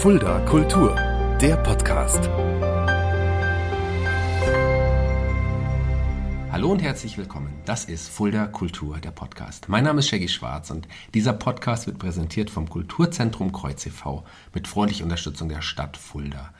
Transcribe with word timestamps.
Fulda 0.00 0.40
Kultur, 0.46 0.96
der 1.42 1.56
Podcast. 1.58 2.26
Hallo 6.50 6.72
und 6.72 6.80
herzlich 6.80 7.18
willkommen. 7.18 7.52
Das 7.66 7.84
ist 7.84 8.08
Fulda 8.08 8.46
Kultur, 8.46 8.96
der 8.96 9.10
Podcast. 9.10 9.68
Mein 9.68 9.84
Name 9.84 9.98
ist 9.98 10.08
Shaggy 10.08 10.28
Schwarz 10.28 10.70
und 10.70 10.88
dieser 11.12 11.34
Podcast 11.34 11.86
wird 11.86 11.98
präsentiert 11.98 12.48
vom 12.48 12.70
Kulturzentrum 12.70 13.52
Kreuz 13.52 13.84
e.V. 13.84 14.24
mit 14.54 14.66
freundlicher 14.66 15.04
Unterstützung 15.04 15.50
der 15.50 15.60
Stadt 15.60 15.98
Fulda. 15.98 16.54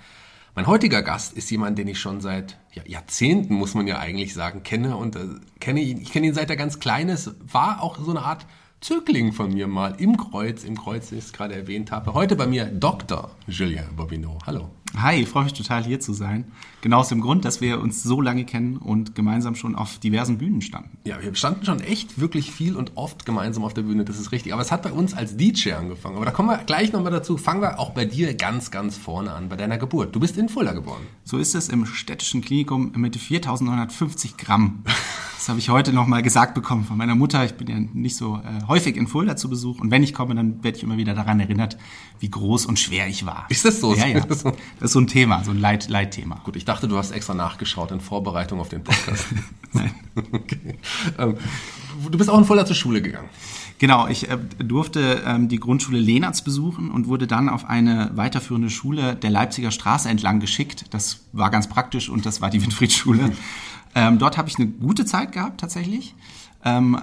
Mein 0.54 0.66
heutiger 0.66 1.00
Gast 1.00 1.32
ist 1.32 1.50
jemand, 1.50 1.78
den 1.78 1.88
ich 1.88 1.98
schon 1.98 2.20
seit 2.20 2.58
ja, 2.74 2.82
Jahrzehnten, 2.84 3.54
muss 3.54 3.72
man 3.72 3.86
ja 3.86 3.98
eigentlich 3.98 4.34
sagen, 4.34 4.64
kenne 4.64 4.98
und 4.98 5.16
äh, 5.16 5.20
kenne 5.60 5.80
ihn, 5.80 6.02
ich 6.02 6.12
kenne 6.12 6.26
ihn 6.26 6.34
seit 6.34 6.50
er 6.50 6.56
ganz 6.56 6.78
klein 6.78 7.08
ist, 7.08 7.34
war 7.50 7.82
auch 7.82 7.96
so 7.98 8.10
eine 8.10 8.20
Art 8.20 8.44
Zögling 8.80 9.34
von 9.34 9.52
mir 9.52 9.66
mal 9.66 9.94
im 9.98 10.16
Kreuz, 10.16 10.64
im 10.64 10.78
Kreuz, 10.78 11.12
wie 11.12 11.16
ich 11.16 11.24
es 11.24 11.32
gerade 11.34 11.54
erwähnt 11.54 11.90
habe. 11.90 12.14
Heute 12.14 12.34
bei 12.34 12.46
mir 12.46 12.64
Dr. 12.64 13.30
Julien 13.46 13.84
Bobino. 13.94 14.38
Hallo. 14.46 14.70
Hi, 14.96 15.20
ich 15.20 15.28
freue 15.28 15.44
mich 15.44 15.52
total 15.52 15.84
hier 15.84 16.00
zu 16.00 16.14
sein. 16.14 16.50
Genau 16.80 17.00
aus 17.00 17.10
dem 17.10 17.20
Grund, 17.20 17.44
dass 17.44 17.60
wir 17.60 17.78
uns 17.78 18.02
so 18.02 18.22
lange 18.22 18.44
kennen 18.46 18.78
und 18.78 19.14
gemeinsam 19.14 19.54
schon 19.54 19.76
auf 19.76 19.98
diversen 19.98 20.38
Bühnen 20.38 20.62
standen. 20.62 20.96
Ja, 21.04 21.22
wir 21.22 21.34
standen 21.34 21.66
schon 21.66 21.80
echt 21.80 22.20
wirklich 22.20 22.50
viel 22.50 22.74
und 22.74 22.92
oft 22.96 23.26
gemeinsam 23.26 23.64
auf 23.64 23.74
der 23.74 23.82
Bühne, 23.82 24.06
das 24.06 24.18
ist 24.18 24.32
richtig. 24.32 24.54
Aber 24.54 24.62
es 24.62 24.72
hat 24.72 24.82
bei 24.82 24.92
uns 24.92 25.12
als 25.12 25.36
DJ 25.36 25.72
angefangen. 25.72 26.16
Aber 26.16 26.24
da 26.24 26.30
kommen 26.30 26.48
wir 26.48 26.56
gleich 26.64 26.90
nochmal 26.90 27.12
dazu. 27.12 27.36
Fangen 27.36 27.60
wir 27.60 27.78
auch 27.78 27.90
bei 27.90 28.06
dir 28.06 28.34
ganz, 28.34 28.70
ganz 28.70 28.96
vorne 28.96 29.32
an, 29.32 29.50
bei 29.50 29.56
deiner 29.56 29.76
Geburt. 29.76 30.16
Du 30.16 30.20
bist 30.20 30.38
in 30.38 30.48
Fulda 30.48 30.72
geboren. 30.72 31.02
So 31.22 31.36
ist 31.36 31.54
es 31.54 31.68
im 31.68 31.84
städtischen 31.84 32.40
Klinikum 32.40 32.92
mit 32.96 33.14
4950 33.14 34.38
Gramm. 34.38 34.84
Das 35.40 35.48
habe 35.48 35.58
ich 35.58 35.70
heute 35.70 35.94
nochmal 35.94 36.20
gesagt 36.20 36.52
bekommen 36.52 36.84
von 36.84 36.98
meiner 36.98 37.14
Mutter. 37.14 37.42
Ich 37.46 37.54
bin 37.54 37.66
ja 37.66 37.80
nicht 37.94 38.14
so 38.14 38.42
äh, 38.44 38.68
häufig 38.68 38.98
in 38.98 39.06
Fulda 39.06 39.36
zu 39.36 39.48
Besuch. 39.48 39.80
Und 39.80 39.90
wenn 39.90 40.02
ich 40.02 40.12
komme, 40.12 40.34
dann 40.34 40.62
werde 40.62 40.76
ich 40.76 40.84
immer 40.84 40.98
wieder 40.98 41.14
daran 41.14 41.40
erinnert, 41.40 41.78
wie 42.18 42.28
groß 42.28 42.66
und 42.66 42.78
schwer 42.78 43.08
ich 43.08 43.24
war. 43.24 43.46
Ist 43.48 43.64
das 43.64 43.80
so? 43.80 43.94
Ja, 43.94 44.06
ja. 44.06 44.20
Das 44.28 44.44
ist 44.80 44.92
so 44.92 45.00
ein 45.00 45.06
Thema, 45.06 45.42
so 45.42 45.52
ein 45.52 45.58
Leit 45.58 45.88
Leitthema. 45.88 46.42
Gut, 46.44 46.56
ich 46.56 46.66
dachte, 46.66 46.88
du 46.88 46.98
hast 46.98 47.12
extra 47.12 47.32
nachgeschaut 47.32 47.90
in 47.90 48.00
Vorbereitung 48.00 48.60
auf 48.60 48.68
den 48.68 48.84
Podcast. 48.84 49.28
Nein. 49.72 49.94
okay. 50.32 50.78
ähm, 51.16 51.36
du 52.10 52.18
bist 52.18 52.28
auch 52.28 52.38
in 52.38 52.44
Fulda 52.44 52.66
zur 52.66 52.76
Schule 52.76 53.00
gegangen. 53.00 53.30
Genau, 53.78 54.08
ich 54.08 54.28
äh, 54.28 54.36
durfte 54.58 55.22
ähm, 55.24 55.48
die 55.48 55.58
Grundschule 55.58 55.98
Lehnertz 55.98 56.42
besuchen 56.42 56.90
und 56.90 57.08
wurde 57.08 57.26
dann 57.26 57.48
auf 57.48 57.64
eine 57.64 58.10
weiterführende 58.14 58.68
Schule 58.68 59.16
der 59.16 59.30
Leipziger 59.30 59.70
Straße 59.70 60.06
entlang 60.06 60.38
geschickt. 60.38 60.84
Das 60.90 61.20
war 61.32 61.48
ganz 61.48 61.66
praktisch 61.66 62.10
und 62.10 62.26
das 62.26 62.42
war 62.42 62.50
die 62.50 62.60
Winfriedschule. 62.60 63.32
Ähm, 63.94 64.18
dort 64.18 64.38
habe 64.38 64.48
ich 64.48 64.56
eine 64.56 64.68
gute 64.68 65.04
Zeit 65.04 65.32
gehabt 65.32 65.60
tatsächlich. 65.60 66.14
Ähm, 66.62 66.98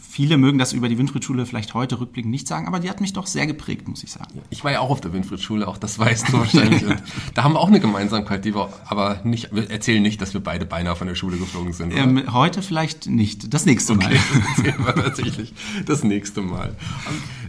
viele 0.00 0.36
mögen 0.36 0.58
das 0.58 0.72
über 0.72 0.88
die 0.88 0.96
Winfried-Schule 0.96 1.44
vielleicht 1.44 1.74
heute 1.74 1.98
rückblickend 1.98 2.30
nicht 2.30 2.46
sagen, 2.46 2.68
aber 2.68 2.78
die 2.78 2.88
hat 2.88 3.00
mich 3.00 3.12
doch 3.12 3.26
sehr 3.26 3.46
geprägt, 3.46 3.88
muss 3.88 4.04
ich 4.04 4.12
sagen. 4.12 4.42
Ich 4.50 4.62
war 4.62 4.70
ja 4.70 4.80
auch 4.80 4.90
auf 4.90 5.00
der 5.00 5.12
Winfried-Schule, 5.12 5.66
auch 5.66 5.76
das 5.76 5.98
weißt 5.98 6.28
du 6.28 6.38
wahrscheinlich. 6.38 6.84
da 7.34 7.42
haben 7.42 7.54
wir 7.54 7.60
auch 7.60 7.68
eine 7.68 7.80
Gemeinsamkeit, 7.80 8.44
die 8.44 8.54
wir 8.54 8.68
aber 8.86 9.20
nicht, 9.24 9.52
wir 9.52 9.70
erzählen 9.70 10.02
nicht, 10.02 10.22
dass 10.22 10.34
wir 10.34 10.40
beide 10.40 10.66
beinahe 10.66 10.94
von 10.94 11.08
der 11.08 11.16
Schule 11.16 11.36
geflogen 11.36 11.72
sind. 11.72 11.92
Ähm, 11.92 12.32
heute 12.32 12.62
vielleicht 12.62 13.08
nicht, 13.08 13.52
das 13.52 13.66
nächste 13.66 13.94
Mal. 13.94 14.06
Okay, 14.06 14.18
das 14.34 14.58
erzählen 14.58 14.86
wir 14.86 14.94
tatsächlich 14.94 15.54
das 15.86 16.04
nächste 16.04 16.40
Mal. 16.42 16.76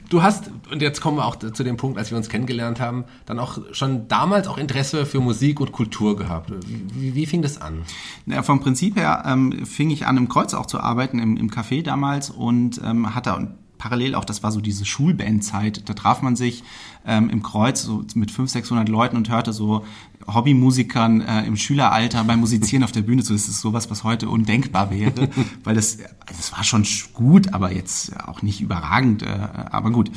Du 0.10 0.23
hast, 0.23 0.50
und 0.72 0.82
jetzt 0.82 1.02
kommen 1.02 1.17
wir 1.17 1.26
auch 1.26 1.36
zu 1.36 1.64
dem 1.64 1.78
Punkt, 1.78 2.00
als 2.00 2.10
wir 2.10 2.17
uns 2.17 2.30
kennengelernt 2.30 2.80
haben, 2.80 3.04
dann 3.28 3.38
auch 3.38 3.60
schon 3.73 4.08
damals 4.08 4.48
auch 4.48 4.58
Interesse 4.58 5.06
für 5.06 5.20
Musik 5.20 5.60
und 5.60 5.72
Kultur 5.72 6.17
gehabt. 6.17 6.52
Wie, 6.67 7.14
wie 7.14 7.28
fing 7.28 7.44
das 7.44 7.62
an? 7.62 7.84
Ja, 8.26 8.42
vom 8.42 8.60
Prinzip 8.60 8.95
her 8.95 9.23
ähm, 9.28 9.67
fing 9.67 9.92
ich 9.92 10.08
an, 10.08 10.17
im 10.17 10.28
Kreuz 10.28 10.56
auch 10.56 10.66
zu 10.66 10.79
arbeiten, 10.84 11.20
im, 11.20 11.38
im 11.38 11.50
Café 11.50 11.84
damals 11.84 12.30
und 12.30 12.82
ähm, 12.84 13.16
hatte 13.16 13.56
parallel 13.80 14.14
auch, 14.14 14.26
das 14.26 14.44
war 14.44 14.52
so 14.52 14.62
diese 14.62 14.86
Schulbandzeit, 14.86 15.90
da 15.90 15.94
traf 15.94 16.22
man 16.22 16.36
sich 16.36 16.64
ähm, 17.06 17.30
im 17.30 17.42
Kreuz 17.42 17.82
so 17.82 18.04
mit 18.14 18.30
500, 18.30 18.50
600 18.50 18.90
Leuten 18.90 19.18
und 19.18 19.30
hörte 19.30 19.54
so 19.54 19.86
Hobbymusikern 20.34 21.22
äh, 21.22 21.46
im 21.46 21.56
Schüleralter 21.56 22.24
beim 22.24 22.40
Musizieren 22.40 22.84
auf 22.84 22.92
der 22.92 23.02
Bühne 23.02 23.24
zu. 23.24 23.34
Das 23.34 23.48
ist 23.48 23.62
sowas, 23.62 23.90
was 23.90 24.04
heute 24.04 24.30
undenkbar 24.30 24.92
wäre, 24.92 25.30
weil 25.64 25.76
das, 25.76 25.98
das 26.26 26.52
war 26.52 26.64
schon 26.64 26.86
gut, 27.14 27.54
aber 27.54 27.73
jetzt 27.73 28.20
auch 28.28 28.42
nicht 28.42 28.62
überragend, 28.62 29.23
äh, 29.23 29.28
aber 29.72 29.92
gut. 29.92 30.12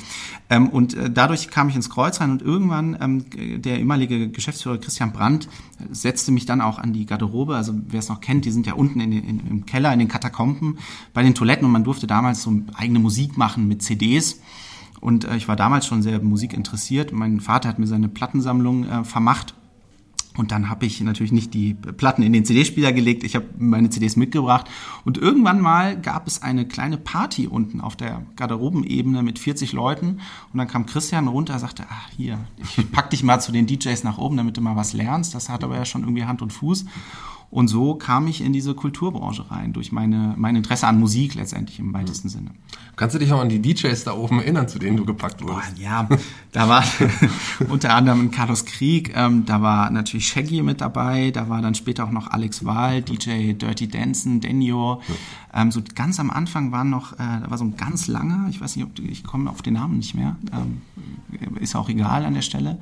Ähm, 0.51 0.69
und 0.69 0.95
äh, 0.95 1.11
dadurch 1.11 1.51
kam 1.51 1.69
ich 1.69 1.77
ins 1.77 1.91
Kreuz 1.91 2.21
rein 2.21 2.31
und 2.31 2.43
irgendwann 2.43 2.97
ähm, 3.01 3.63
der 3.63 3.79
ehemalige 3.79 4.29
Geschäftsführer 4.31 4.79
Christian 4.79 5.13
Brandt 5.13 5.49
setzte 5.91 6.33
mich 6.33 6.47
dann 6.47 6.61
auch 6.61 6.79
an 6.79 6.93
die 6.93 7.07
Garderobe. 7.07 7.57
Also 7.57 7.75
wer 7.89 8.01
es 8.01 8.09
noch 8.09 8.21
kennt, 8.21 8.45
die 8.45 8.51
sind 8.51 8.67
ja 8.67 8.75
unten 8.75 9.01
in, 9.01 9.13
in, 9.13 9.41
im 9.47 9.67
Keller, 9.67 9.93
in 9.93 9.99
den 9.99 10.09
Katakomben, 10.09 10.79
bei 11.15 11.23
den 11.23 11.35
Toiletten 11.35 11.65
und 11.65 11.73
man 11.73 11.85
durfte 11.85 12.07
damals 12.07 12.43
so 12.43 12.53
eigene 12.75 12.99
Musik 12.99 13.37
machen 13.37 13.69
mit 13.69 13.83
CDs. 13.83 14.41
Und 15.01 15.25
äh, 15.25 15.37
ich 15.37 15.49
war 15.49 15.57
damals 15.57 15.87
schon 15.87 16.01
sehr 16.01 16.23
musikinteressiert. 16.23 17.13
Mein 17.13 17.41
Vater 17.41 17.69
hat 17.69 17.79
mir 17.79 17.89
seine 17.89 18.09
Plattensammlung 18.09 18.85
äh, 18.85 19.05
vermacht 19.05 19.55
und 20.37 20.51
dann 20.51 20.71
habe 20.71 20.87
ich 20.87 21.01
natürlich 21.01 21.33
nicht 21.33 21.53
die 21.53 21.75
Platten 21.75 22.23
in 22.23 22.33
den 22.33 22.45
CD-Spieler 22.45 22.93
gelegt, 22.93 23.23
ich 23.23 23.37
habe 23.37 23.47
meine 23.59 23.91
CDs 23.91 24.17
mitgebracht. 24.17 24.67
Und 25.05 25.19
irgendwann 25.19 25.61
mal 25.61 26.01
gab 26.01 26.27
es 26.27 26.43
eine 26.43 26.67
kleine 26.67 26.97
Party 26.97 27.47
unten 27.47 27.81
auf 27.83 27.97
der 27.97 28.23
Garderobenebene 28.37 29.23
mit 29.23 29.39
40 29.39 29.73
Leuten. 29.73 30.21
Und 30.53 30.59
dann 30.59 30.69
kam 30.69 30.87
Christian 30.87 31.29
runter, 31.29 31.59
sagte, 31.59 31.85
ach 31.91 32.09
hier, 32.17 32.39
ich 32.77 32.91
pack 32.91 33.11
dich 33.11 33.23
mal 33.23 33.41
zu 33.41 33.53
den 33.53 33.67
DJs 33.67 34.05
nach 34.05 34.17
oben, 34.17 34.39
damit 34.39 34.57
du 34.57 34.63
mal 34.63 34.77
was 34.77 34.95
lernst. 34.95 35.35
Das 35.35 35.51
hat 35.51 35.65
aber 35.65 35.77
ja 35.77 35.85
schon 35.85 36.03
irgendwie 36.03 36.25
Hand 36.25 36.41
und 36.41 36.53
Fuß. 36.53 36.87
Und 37.53 37.69
so 37.69 37.97
kam 37.97 38.29
ich 38.29 38.41
in 38.41 38.55
diese 38.55 38.75
Kulturbranche 38.75 39.51
rein, 39.51 39.75
durch 39.75 39.93
meine, 39.93 40.33
mein 40.39 40.57
Interesse 40.57 40.87
an 40.87 40.99
Musik 40.99 41.35
letztendlich 41.35 41.79
im 41.79 41.93
weitesten 41.93 42.31
Sinne. 42.31 42.53
Kannst 42.97 43.15
du 43.15 43.19
dich 43.19 43.31
auch 43.31 43.43
an 43.43 43.51
die 43.51 43.61
DJs 43.61 44.05
da 44.05 44.15
oben 44.15 44.41
erinnern, 44.41 44.69
zu 44.69 44.79
denen 44.79 44.97
du 44.97 45.05
gepackt 45.05 45.43
wurdest? 45.43 45.75
Boah, 45.75 45.83
ja, 45.83 46.09
da 46.53 46.71
war 46.71 46.83
unter 47.69 47.95
anderem 47.95 48.31
Carlos 48.31 48.65
Krieg, 48.65 49.13
ähm, 49.15 49.45
da 49.45 49.61
war 49.61 49.91
natürlich 49.91 50.29
Shaggy 50.29 50.63
mit 50.63 50.81
dabei, 50.81 51.31
da 51.31 51.51
war 51.51 51.61
dann 51.61 51.75
später 51.75 52.05
auch 52.05 52.11
noch 52.11 52.29
Alex 52.29 52.65
Wahl, 52.65 53.03
DJ 53.03 53.53
Dirty 53.53 53.87
Dancing, 53.87 54.41
Denio. 54.41 55.03
Ähm, 55.53 55.71
so 55.71 55.83
ganz 55.95 56.19
am 56.21 56.31
Anfang 56.31 56.73
war 56.73 56.85
noch, 56.85 57.13
äh, 57.13 57.17
da 57.19 57.51
war 57.51 57.59
so 57.59 57.65
ein 57.65 57.77
ganz 57.77 58.09
langer, 58.09 58.47
ich 58.49 58.63
weiß 58.63 58.77
nicht, 58.77 58.87
ob 58.87 58.99
ich 58.99 59.25
komme 59.25 59.51
auf 59.51 59.61
den 59.61 59.75
Namen 59.75 59.99
nicht 59.99 60.15
mehr, 60.15 60.37
ähm, 60.55 60.81
ist 61.61 61.77
auch 61.77 61.91
egal 61.91 62.25
an 62.25 62.33
der 62.33 62.41
Stelle. 62.41 62.79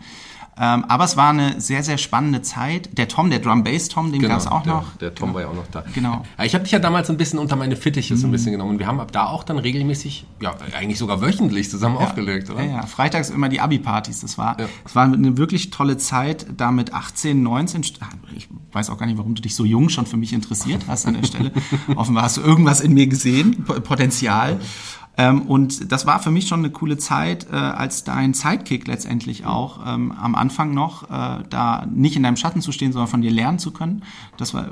Ähm, 0.63 0.85
aber 0.89 1.05
es 1.05 1.17
war 1.17 1.31
eine 1.31 1.59
sehr, 1.59 1.83
sehr 1.83 1.97
spannende 1.97 2.43
Zeit. 2.43 2.91
Der 2.99 3.09
Tom, 3.09 3.31
der 3.31 3.39
Drum 3.39 3.65
Bass 3.65 3.89
Tom, 3.89 4.13
den 4.13 4.21
genau, 4.21 4.35
gab 4.35 4.41
es 4.41 4.47
auch 4.47 4.63
der, 4.63 4.73
noch. 4.75 4.97
Der 4.99 5.15
Tom 5.15 5.29
genau. 5.29 5.35
war 5.35 5.43
ja 5.43 5.49
auch 5.49 5.55
noch 5.55 5.67
da. 5.69 5.85
Genau. 5.95 6.23
Ja, 6.37 6.45
ich 6.45 6.55
habe 6.55 6.65
dich 6.65 6.73
ja 6.73 6.79
damals 6.79 7.09
ein 7.09 7.17
bisschen 7.17 7.39
unter 7.39 7.57
meine 7.57 7.77
Fittiche 7.77 8.15
so 8.15 8.27
ein 8.27 8.29
mhm. 8.29 8.33
bisschen 8.33 8.53
genommen. 8.53 8.73
Und 8.73 8.79
wir 8.79 8.87
haben 8.87 9.01
ab 9.01 9.11
da 9.11 9.27
auch 9.27 9.43
dann 9.43 9.59
regelmäßig, 9.59 10.27
ja, 10.43 10.55
eigentlich 10.77 10.99
sogar 10.99 11.23
wöchentlich 11.23 11.71
zusammen 11.71 11.97
ja. 11.99 12.03
aufgelegt, 12.03 12.51
oder? 12.51 12.63
Ja, 12.63 12.73
ja. 12.73 12.87
Freitags 12.87 13.31
immer 13.31 13.49
die 13.49 13.61
Abi-Partys. 13.61 14.21
Das 14.21 14.37
war, 14.37 14.61
ja. 14.61 14.67
das 14.85 14.95
war 14.95 15.05
eine 15.05 15.39
wirklich 15.39 15.71
tolle 15.71 15.97
Zeit. 15.97 16.47
Da 16.59 16.71
mit 16.73 16.93
18, 16.93 17.43
19, 17.43 17.83
ich 18.37 18.49
weiß 18.73 18.91
auch 18.91 18.99
gar 18.99 19.07
nicht, 19.07 19.17
warum 19.17 19.35
du 19.35 19.41
dich 19.41 19.55
so 19.55 19.65
jung 19.65 19.89
schon 19.89 20.05
für 20.05 20.19
mich 20.19 20.35
interessiert 20.35 20.83
hast 20.89 21.07
an 21.07 21.15
der 21.15 21.25
Stelle. 21.25 21.53
Offenbar 21.97 22.25
hast 22.25 22.37
du 22.37 22.43
irgendwas 22.43 22.83
in 22.83 22.93
mir 22.93 23.07
gesehen, 23.07 23.65
Potenzial. 23.65 24.61
Ähm, 25.17 25.43
und 25.43 25.91
das 25.93 26.07
war 26.07 26.21
für 26.21 26.31
mich 26.31 26.49
schon 26.49 26.61
eine 26.61 26.71
coole 26.71 26.97
Zeit, 26.97 27.47
äh, 27.51 27.57
als 27.57 28.05
dein 28.05 28.35
Sidekick 28.35 28.87
letztendlich 28.87 29.45
auch 29.45 29.81
ähm, 29.87 30.13
am 30.13 30.35
Anfang 30.35 30.73
noch, 30.73 31.11
äh, 31.11 31.43
da 31.49 31.87
nicht 31.93 32.17
in 32.17 32.23
deinem 32.23 32.37
Schatten 32.37 32.61
zu 32.61 32.73
stehen, 32.73 32.93
sondern 32.93 33.09
von 33.09 33.23
dir 33.23 33.31
lernen 33.31 33.59
zu 33.59 33.73
können. 33.73 34.03
Das 34.37 34.55
war 34.55 34.71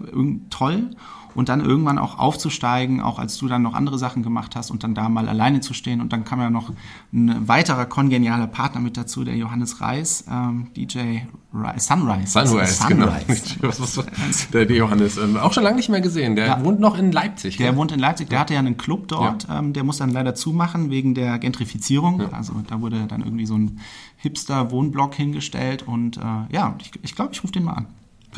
toll 0.51 0.91
und 1.39 1.49
dann 1.49 1.65
irgendwann 1.65 1.99
auch 1.99 2.19
aufzusteigen, 2.19 3.01
auch 3.01 3.21
als 3.21 3.39
du 3.39 3.47
dann 3.47 3.63
noch 3.63 3.75
andere 3.75 3.97
Sachen 3.97 4.25
gemacht 4.25 4.57
hast 4.57 4.73
und 4.73 4.83
dann 4.83 4.97
da 4.97 5.09
mal 5.09 5.29
alleine 5.29 5.61
zu 5.61 5.73
stehen. 5.73 6.01
Und 6.01 6.13
dann 6.13 6.25
kam 6.25 6.41
ja 6.41 6.51
noch 6.51 6.73
ein 7.13 7.47
weiterer 7.47 7.87
kongenialer 7.87 8.49
Partner 8.49 8.81
mit 8.81 8.97
dazu, 8.97 9.23
der 9.23 9.37
Johannes 9.37 9.81
Reis, 9.81 10.25
ähm, 10.29 10.67
DJ 10.77 11.21
Ri 11.55 11.79
Sunrise. 11.79 12.33
Sunrise, 12.33 12.75
Sunrise. 12.75 12.85
genau. 12.89 13.07
Was, 13.69 13.81
was, 13.81 14.51
der, 14.53 14.67
der 14.67 14.77
Johannes, 14.77 15.17
ähm, 15.17 15.37
auch 15.37 15.53
schon 15.53 15.63
lange 15.63 15.77
nicht 15.77 15.89
mehr 15.89 16.01
gesehen. 16.01 16.35
Der 16.35 16.47
ja. 16.47 16.65
wohnt 16.65 16.81
noch 16.81 16.99
in 16.99 17.13
Leipzig. 17.13 17.57
Der 17.57 17.69
gell? 17.69 17.77
wohnt 17.77 17.93
in 17.93 18.01
Leipzig, 18.01 18.29
der 18.31 18.41
hatte 18.41 18.55
ja 18.55 18.59
einen 18.59 18.77
Club 18.77 19.07
dort, 19.07 19.47
ja. 19.47 19.61
ähm, 19.61 19.73
der 19.73 19.85
muss 19.85 19.99
dann 19.99 20.11
leider 20.11 20.35
zumachen 20.35 20.91
wegen 20.91 21.15
der 21.15 21.39
Gentrifizierung. 21.39 22.21
Ja. 22.21 22.31
Also 22.33 22.55
da 22.67 22.81
wurde 22.81 23.07
dann 23.07 23.23
irgendwie 23.23 23.47
so 23.47 23.55
ein 23.55 23.79
Hipster-Wohnblock 24.17 25.15
hingestellt 25.15 25.85
und 25.87 26.17
äh, 26.17 26.21
ja, 26.51 26.75
ich 26.81 26.91
glaube, 26.91 27.05
ich, 27.05 27.15
glaub, 27.15 27.33
ich 27.33 27.45
rufe 27.45 27.53
den 27.53 27.63
mal 27.63 27.75
an. 27.75 27.87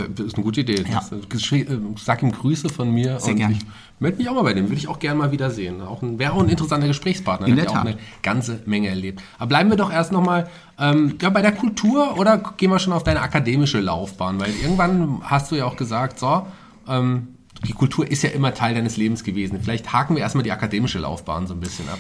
Das 0.09 0.27
ist 0.27 0.35
eine 0.35 0.45
gute 0.45 0.61
Idee. 0.61 0.85
Ja. 0.91 1.03
Das, 1.29 1.53
äh, 1.53 1.67
sag 1.97 2.23
ihm 2.23 2.33
Grüße 2.33 2.69
von 2.69 2.93
mir. 2.93 3.21
Sehr 3.21 3.35
gerne. 3.35 3.55
Ich 3.55 3.67
melde 3.99 4.19
mich 4.19 4.29
auch 4.29 4.35
mal 4.35 4.43
bei 4.43 4.55
dem. 4.55 4.69
Würde 4.69 4.77
ich 4.77 4.89
auch 4.89 4.99
gerne 4.99 5.19
mal 5.19 5.33
wieder 5.33 5.51
sehen. 5.51 5.83
Auch 5.83 6.03
ein, 6.03 6.19
wäre 6.19 6.33
auch 6.33 6.43
ein 6.43 6.49
interessanter 6.49 6.87
Gesprächspartner. 6.87 7.47
In 7.47 7.57
der 7.57 7.67
Tat. 7.67 7.77
auch 7.77 7.81
eine 7.81 7.99
ganze 8.23 8.63
Menge 8.67 8.89
erlebt. 8.89 9.23
Aber 9.39 9.49
bleiben 9.49 9.71
wir 9.71 9.77
doch 9.77 9.93
erst 9.93 10.13
nochmal 10.13 10.49
ähm, 10.79 11.17
ja, 11.21 11.31
bei 11.31 11.43
der 11.43 11.53
Kultur 11.53 12.19
oder 12.19 12.39
gehen 12.57 12.71
wir 12.71 12.79
schon 12.79 12.93
auf 12.93 13.05
deine 13.05 13.21
akademische 13.21 13.81
Laufbahn? 13.81 14.41
Weil 14.41 14.53
irgendwann 14.63 15.21
hast 15.23 15.51
du 15.51 15.57
ja 15.57 15.65
auch 15.65 15.77
gesagt, 15.77 16.19
so, 16.19 16.47
ähm, 16.89 17.29
die 17.67 17.73
Kultur 17.73 18.11
ist 18.11 18.23
ja 18.23 18.31
immer 18.31 18.55
Teil 18.55 18.75
deines 18.75 18.97
Lebens 18.97 19.25
gewesen. 19.25 19.61
Vielleicht 19.63 19.93
haken 19.93 20.17
wir 20.17 20.23
erstmal 20.23 20.45
die 20.45 20.53
akademische 20.53 20.99
Laufbahn 20.99 21.47
so 21.47 21.55
ein 21.55 21.61
bisschen 21.61 21.89
ab. 21.89 21.99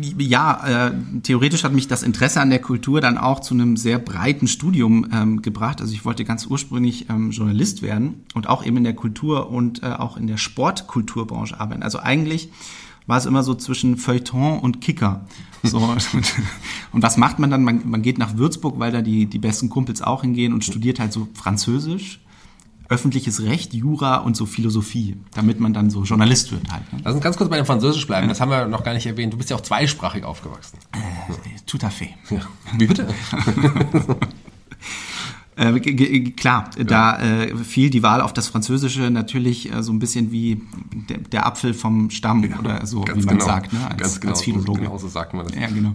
Ja, 0.00 0.88
äh, 0.88 0.92
theoretisch 1.22 1.64
hat 1.64 1.74
mich 1.74 1.86
das 1.86 2.02
Interesse 2.02 2.40
an 2.40 2.48
der 2.48 2.60
Kultur 2.60 3.02
dann 3.02 3.18
auch 3.18 3.40
zu 3.40 3.52
einem 3.52 3.76
sehr 3.76 3.98
breiten 3.98 4.48
Studium 4.48 5.06
ähm, 5.12 5.42
gebracht. 5.42 5.82
Also 5.82 5.92
ich 5.92 6.06
wollte 6.06 6.24
ganz 6.24 6.46
ursprünglich 6.46 7.10
ähm, 7.10 7.30
Journalist 7.30 7.82
werden 7.82 8.24
und 8.32 8.48
auch 8.48 8.64
eben 8.64 8.78
in 8.78 8.84
der 8.84 8.94
Kultur 8.94 9.50
und 9.50 9.82
äh, 9.82 9.86
auch 9.86 10.16
in 10.16 10.26
der 10.26 10.38
Sportkulturbranche 10.38 11.60
arbeiten. 11.60 11.82
Also 11.82 11.98
eigentlich 11.98 12.48
war 13.06 13.18
es 13.18 13.26
immer 13.26 13.42
so 13.42 13.54
zwischen 13.54 13.98
Feuilleton 13.98 14.60
und 14.60 14.80
Kicker. 14.80 15.26
So, 15.62 15.78
und, 16.92 17.02
was 17.02 17.18
macht 17.18 17.38
man 17.38 17.50
dann? 17.50 17.62
Man, 17.62 17.82
man 17.84 18.00
geht 18.00 18.16
nach 18.16 18.36
Würzburg, 18.36 18.78
weil 18.78 18.92
da 18.92 19.02
die, 19.02 19.26
die 19.26 19.38
besten 19.38 19.68
Kumpels 19.68 20.00
auch 20.00 20.22
hingehen 20.22 20.54
und 20.54 20.64
studiert 20.64 21.00
halt 21.00 21.12
so 21.12 21.28
Französisch 21.34 22.20
öffentliches 22.92 23.42
Recht, 23.42 23.72
Jura 23.72 24.16
und 24.18 24.36
so 24.36 24.46
Philosophie, 24.46 25.16
damit 25.34 25.58
man 25.58 25.72
dann 25.72 25.90
so 25.90 26.04
Journalist 26.04 26.52
wird 26.52 26.70
halt. 26.70 26.92
Ne? 26.92 27.00
Lass 27.02 27.14
uns 27.14 27.24
ganz 27.24 27.36
kurz 27.36 27.48
bei 27.48 27.56
dem 27.56 27.66
Französisch 27.66 28.06
bleiben, 28.06 28.28
das 28.28 28.40
haben 28.40 28.50
wir 28.50 28.66
noch 28.66 28.84
gar 28.84 28.92
nicht 28.94 29.06
erwähnt. 29.06 29.32
Du 29.32 29.38
bist 29.38 29.50
ja 29.50 29.56
auch 29.56 29.62
zweisprachig 29.62 30.24
aufgewachsen. 30.24 30.78
Äh, 30.92 30.98
tout 31.66 31.82
à 31.82 31.90
fait. 31.90 32.10
Ja. 32.30 32.40
Wie 32.76 32.86
bitte? 32.86 33.08
Äh, 35.54 35.80
klar, 36.30 36.70
ja. 36.78 36.84
da 36.84 37.20
äh, 37.20 37.54
fiel 37.56 37.90
die 37.90 38.02
Wahl 38.02 38.22
auf 38.22 38.32
das 38.32 38.48
Französische 38.48 39.10
natürlich 39.10 39.70
äh, 39.70 39.82
so 39.82 39.92
ein 39.92 39.98
bisschen 39.98 40.32
wie 40.32 40.62
der, 41.10 41.18
der 41.18 41.46
Apfel 41.46 41.74
vom 41.74 42.08
Stamm 42.08 42.42
ja, 42.42 42.58
oder 42.58 42.86
so, 42.86 43.04
wie 43.04 43.20
man 43.22 43.36
genau. 43.36 43.44
sagt, 43.44 43.72
ne? 43.72 43.80
als, 44.00 44.20
genau, 44.20 44.32
als 44.32 44.42
Philologe. 44.42 44.80
Genau 44.80 44.96
so 44.96 45.08
sagt 45.08 45.34
man 45.34 45.46
das. 45.46 45.54
Ja, 45.54 45.66
genau. 45.66 45.94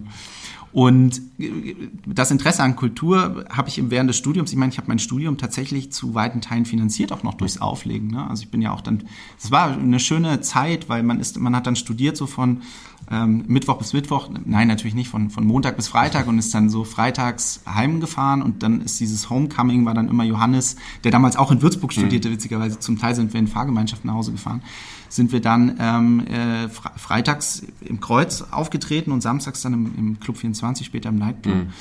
Und 0.72 1.20
äh, 1.38 1.74
das 2.06 2.30
Interesse 2.30 2.62
an 2.62 2.76
Kultur 2.76 3.44
habe 3.50 3.68
ich 3.68 3.82
während 3.90 4.10
des 4.10 4.16
Studiums, 4.16 4.50
ich 4.52 4.58
meine, 4.58 4.72
ich 4.72 4.78
habe 4.78 4.88
mein 4.88 4.98
Studium 4.98 5.38
tatsächlich 5.38 5.92
zu 5.92 6.14
weiten 6.14 6.40
Teilen 6.40 6.64
finanziert, 6.64 7.12
auch 7.12 7.22
noch 7.22 7.34
durchs 7.34 7.60
Auflegen. 7.60 8.10
Ne? 8.10 8.28
Also 8.28 8.42
ich 8.42 8.50
bin 8.50 8.60
ja 8.62 8.72
auch 8.72 8.80
dann, 8.80 9.04
es 9.38 9.50
war 9.50 9.72
eine 9.72 10.00
schöne 10.00 10.40
Zeit, 10.40 10.88
weil 10.88 11.02
man 11.02 11.20
ist, 11.20 11.38
man 11.38 11.56
hat 11.56 11.66
dann 11.66 11.76
studiert 11.76 12.16
so 12.16 12.26
von 12.26 12.62
ähm, 13.10 13.44
Mittwoch 13.46 13.78
bis 13.78 13.92
Mittwoch, 13.94 14.28
nein, 14.44 14.68
natürlich 14.68 14.94
nicht, 14.94 15.08
von, 15.08 15.30
von 15.30 15.46
Montag 15.46 15.76
bis 15.76 15.88
Freitag 15.88 16.26
und 16.26 16.38
ist 16.38 16.54
dann 16.54 16.68
so 16.68 16.84
freitags 16.84 17.62
heimgefahren 17.66 18.42
und 18.42 18.62
dann 18.62 18.82
ist 18.82 19.00
dieses 19.00 19.30
Homecoming, 19.30 19.86
war 19.86 19.94
dann 19.94 20.08
immer 20.08 20.24
Johannes, 20.24 20.76
der 21.04 21.10
damals 21.10 21.36
auch 21.36 21.50
in 21.50 21.62
Würzburg 21.62 21.90
mhm. 21.90 22.00
studierte, 22.00 22.28
mhm. 22.28 22.34
witzigerweise, 22.34 22.78
zum 22.78 22.98
Teil 22.98 23.14
sind 23.14 23.32
wir 23.32 23.40
in 23.40 23.48
Fahrgemeinschaft 23.48 24.04
nach 24.04 24.14
Hause 24.14 24.32
gefahren 24.32 24.62
sind 25.08 25.32
wir 25.32 25.40
dann 25.40 25.76
ähm, 25.80 26.26
äh, 26.26 26.68
freitags 26.68 27.62
im 27.80 28.00
Kreuz 28.00 28.42
aufgetreten 28.50 29.12
und 29.12 29.22
samstags 29.22 29.62
dann 29.62 29.72
im, 29.72 29.94
im 29.96 30.20
Club 30.20 30.36
24, 30.36 30.86
später 30.86 31.08
im 31.08 31.16
Nightclub. 31.16 31.56
Mhm. 31.56 31.72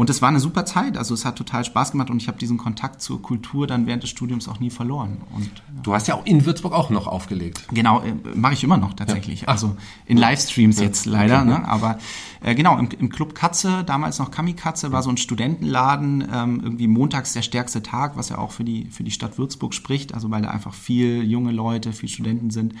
Und 0.00 0.08
es 0.08 0.22
war 0.22 0.30
eine 0.30 0.40
super 0.40 0.64
Zeit. 0.64 0.96
Also 0.96 1.12
es 1.12 1.26
hat 1.26 1.36
total 1.36 1.62
Spaß 1.62 1.92
gemacht 1.92 2.08
und 2.08 2.22
ich 2.22 2.26
habe 2.26 2.38
diesen 2.38 2.56
Kontakt 2.56 3.02
zur 3.02 3.20
Kultur 3.20 3.66
dann 3.66 3.86
während 3.86 4.02
des 4.02 4.08
Studiums 4.08 4.48
auch 4.48 4.58
nie 4.58 4.70
verloren. 4.70 5.18
Und, 5.36 5.44
ja. 5.44 5.82
Du 5.82 5.92
hast 5.92 6.08
ja 6.08 6.14
auch 6.14 6.24
in 6.24 6.46
Würzburg 6.46 6.72
auch 6.72 6.88
noch 6.88 7.06
aufgelegt. 7.06 7.66
Genau, 7.70 8.00
äh, 8.00 8.14
mache 8.34 8.54
ich 8.54 8.64
immer 8.64 8.78
noch 8.78 8.94
tatsächlich. 8.94 9.42
Ja. 9.42 9.48
Also 9.48 9.76
in 10.06 10.16
Livestreams 10.16 10.78
ja. 10.78 10.84
jetzt 10.84 11.04
leider. 11.04 11.40
Okay. 11.40 11.50
Ne? 11.50 11.68
Aber 11.68 11.98
äh, 12.40 12.54
genau, 12.54 12.78
im, 12.78 12.88
im, 12.98 13.10
Club 13.10 13.34
Katze, 13.34 13.84
damals 13.84 14.18
noch 14.18 14.30
Kamikatze, 14.30 14.90
war 14.90 15.02
so 15.02 15.10
ein 15.10 15.18
Studentenladen, 15.18 16.26
ähm, 16.32 16.60
irgendwie 16.64 16.88
montags 16.88 17.34
der 17.34 17.42
stärkste 17.42 17.82
Tag, 17.82 18.16
was 18.16 18.30
ja 18.30 18.38
auch 18.38 18.52
für 18.52 18.64
die, 18.64 18.86
für 18.86 19.04
die 19.04 19.10
Stadt 19.10 19.36
Würzburg 19.36 19.74
spricht. 19.74 20.14
Also 20.14 20.30
weil 20.30 20.40
da 20.40 20.48
einfach 20.48 20.72
viel 20.72 21.24
junge 21.24 21.52
Leute, 21.52 21.92
viel 21.92 22.08
Studenten 22.08 22.48
sind, 22.48 22.72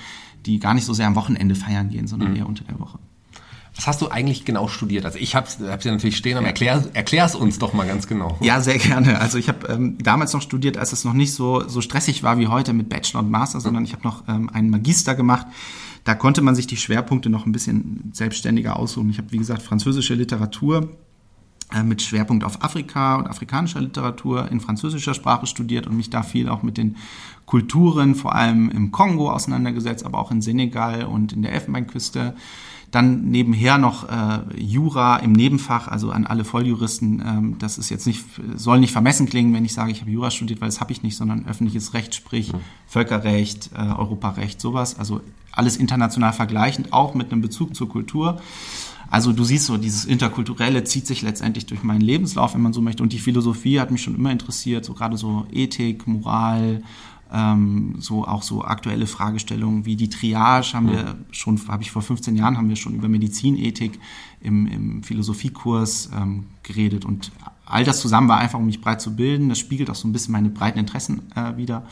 die 0.46 0.58
gar 0.58 0.72
nicht 0.72 0.86
so 0.86 0.94
sehr 0.94 1.06
am 1.06 1.16
Wochenende 1.16 1.54
feiern 1.54 1.90
gehen, 1.90 2.06
sondern 2.06 2.30
mhm. 2.30 2.36
eher 2.36 2.46
unter 2.46 2.64
der 2.64 2.80
Woche. 2.80 2.98
Was 3.76 3.86
hast 3.86 4.02
du 4.02 4.08
eigentlich 4.08 4.44
genau 4.44 4.68
studiert? 4.68 5.04
Also 5.04 5.18
ich 5.18 5.34
habe 5.34 5.46
es 5.46 5.58
ja 5.58 5.92
natürlich 5.92 6.16
stehen, 6.16 6.36
aber 6.36 6.46
erklär, 6.46 6.84
erklär 6.92 7.24
es 7.24 7.34
uns 7.34 7.58
doch 7.58 7.72
mal 7.72 7.86
ganz 7.86 8.06
genau. 8.06 8.36
Ja, 8.40 8.60
sehr 8.60 8.78
gerne. 8.78 9.20
Also 9.20 9.38
ich 9.38 9.48
habe 9.48 9.68
ähm, 9.68 9.96
damals 9.98 10.32
noch 10.32 10.42
studiert, 10.42 10.76
als 10.76 10.92
es 10.92 11.04
noch 11.04 11.12
nicht 11.12 11.32
so, 11.32 11.66
so 11.68 11.80
stressig 11.80 12.22
war 12.22 12.38
wie 12.38 12.48
heute 12.48 12.72
mit 12.72 12.88
Bachelor 12.88 13.20
und 13.20 13.30
Master, 13.30 13.60
sondern 13.60 13.84
ich 13.84 13.92
habe 13.92 14.02
noch 14.02 14.24
ähm, 14.28 14.50
einen 14.50 14.70
Magister 14.70 15.14
gemacht. 15.14 15.46
Da 16.04 16.14
konnte 16.14 16.42
man 16.42 16.54
sich 16.54 16.66
die 16.66 16.76
Schwerpunkte 16.76 17.30
noch 17.30 17.46
ein 17.46 17.52
bisschen 17.52 18.10
selbstständiger 18.12 18.76
aussuchen. 18.76 19.10
Ich 19.10 19.18
habe, 19.18 19.30
wie 19.32 19.38
gesagt, 19.38 19.62
französische 19.62 20.14
Literatur 20.14 20.88
äh, 21.72 21.82
mit 21.84 22.02
Schwerpunkt 22.02 22.42
auf 22.42 22.64
Afrika 22.64 23.16
und 23.16 23.28
afrikanischer 23.28 23.80
Literatur 23.80 24.50
in 24.50 24.60
französischer 24.60 25.14
Sprache 25.14 25.46
studiert 25.46 25.86
und 25.86 25.96
mich 25.96 26.10
da 26.10 26.22
viel 26.22 26.48
auch 26.48 26.62
mit 26.62 26.76
den 26.76 26.96
Kulturen, 27.46 28.14
vor 28.14 28.34
allem 28.34 28.70
im 28.70 28.90
Kongo 28.92 29.30
auseinandergesetzt, 29.30 30.04
aber 30.04 30.18
auch 30.18 30.30
in 30.30 30.42
Senegal 30.42 31.04
und 31.04 31.32
in 31.32 31.42
der 31.42 31.52
Elfenbeinküste. 31.52 32.34
Dann 32.90 33.30
nebenher 33.30 33.78
noch 33.78 34.08
äh, 34.08 34.40
Jura 34.56 35.18
im 35.18 35.32
Nebenfach, 35.32 35.86
also 35.86 36.10
an 36.10 36.26
alle 36.26 36.44
Volljuristen. 36.44 37.22
Ähm, 37.24 37.56
das 37.58 37.78
ist 37.78 37.88
jetzt 37.88 38.06
nicht, 38.06 38.24
soll 38.56 38.80
nicht 38.80 38.92
vermessen 38.92 39.26
klingen, 39.26 39.54
wenn 39.54 39.64
ich 39.64 39.74
sage, 39.74 39.92
ich 39.92 40.00
habe 40.00 40.10
Jura 40.10 40.30
studiert, 40.30 40.60
weil 40.60 40.68
das 40.68 40.80
habe 40.80 40.90
ich 40.90 41.02
nicht, 41.02 41.16
sondern 41.16 41.46
öffentliches 41.46 41.94
Recht, 41.94 42.14
sprich 42.14 42.52
mhm. 42.52 42.58
Völkerrecht, 42.86 43.70
äh, 43.74 43.80
Europarecht, 43.80 44.60
sowas. 44.60 44.98
Also 44.98 45.20
alles 45.52 45.76
international 45.76 46.32
vergleichend, 46.32 46.92
auch 46.92 47.14
mit 47.14 47.30
einem 47.30 47.42
Bezug 47.42 47.76
zur 47.76 47.88
Kultur. 47.88 48.40
Also 49.10 49.32
du 49.32 49.42
siehst 49.42 49.66
so, 49.66 49.76
dieses 49.76 50.04
Interkulturelle 50.04 50.84
zieht 50.84 51.06
sich 51.06 51.22
letztendlich 51.22 51.66
durch 51.66 51.82
meinen 51.82 52.00
Lebenslauf, 52.00 52.54
wenn 52.54 52.62
man 52.62 52.72
so 52.72 52.80
möchte. 52.80 53.02
Und 53.02 53.12
die 53.12 53.18
Philosophie 53.18 53.80
hat 53.80 53.90
mich 53.90 54.02
schon 54.02 54.14
immer 54.14 54.30
interessiert, 54.30 54.84
so 54.84 54.94
gerade 54.94 55.16
so 55.16 55.46
Ethik, 55.52 56.06
Moral, 56.06 56.82
ähm, 57.32 57.96
so 57.98 58.26
auch 58.26 58.42
so 58.42 58.64
aktuelle 58.64 59.06
Fragestellungen 59.06 59.84
wie 59.84 59.96
die 59.96 60.08
Triage 60.08 60.72
haben 60.74 60.90
wir 60.90 61.16
schon, 61.30 61.60
habe 61.68 61.82
ich 61.82 61.90
vor 61.90 62.02
15 62.02 62.36
Jahren, 62.36 62.56
haben 62.56 62.68
wir 62.68 62.76
schon 62.76 62.94
über 62.94 63.08
Medizinethik 63.08 63.98
im, 64.40 64.66
im 64.66 65.02
Philosophiekurs 65.02 66.10
ähm, 66.16 66.46
geredet 66.62 67.04
und 67.04 67.30
all 67.66 67.84
das 67.84 68.00
zusammen 68.00 68.28
war 68.28 68.38
einfach, 68.38 68.58
um 68.58 68.66
mich 68.66 68.80
breit 68.80 69.00
zu 69.00 69.14
bilden. 69.14 69.48
Das 69.48 69.58
spiegelt 69.58 69.90
auch 69.90 69.94
so 69.94 70.08
ein 70.08 70.12
bisschen 70.12 70.32
meine 70.32 70.50
breiten 70.50 70.78
Interessen 70.78 71.30
äh, 71.36 71.56
wieder 71.56 71.86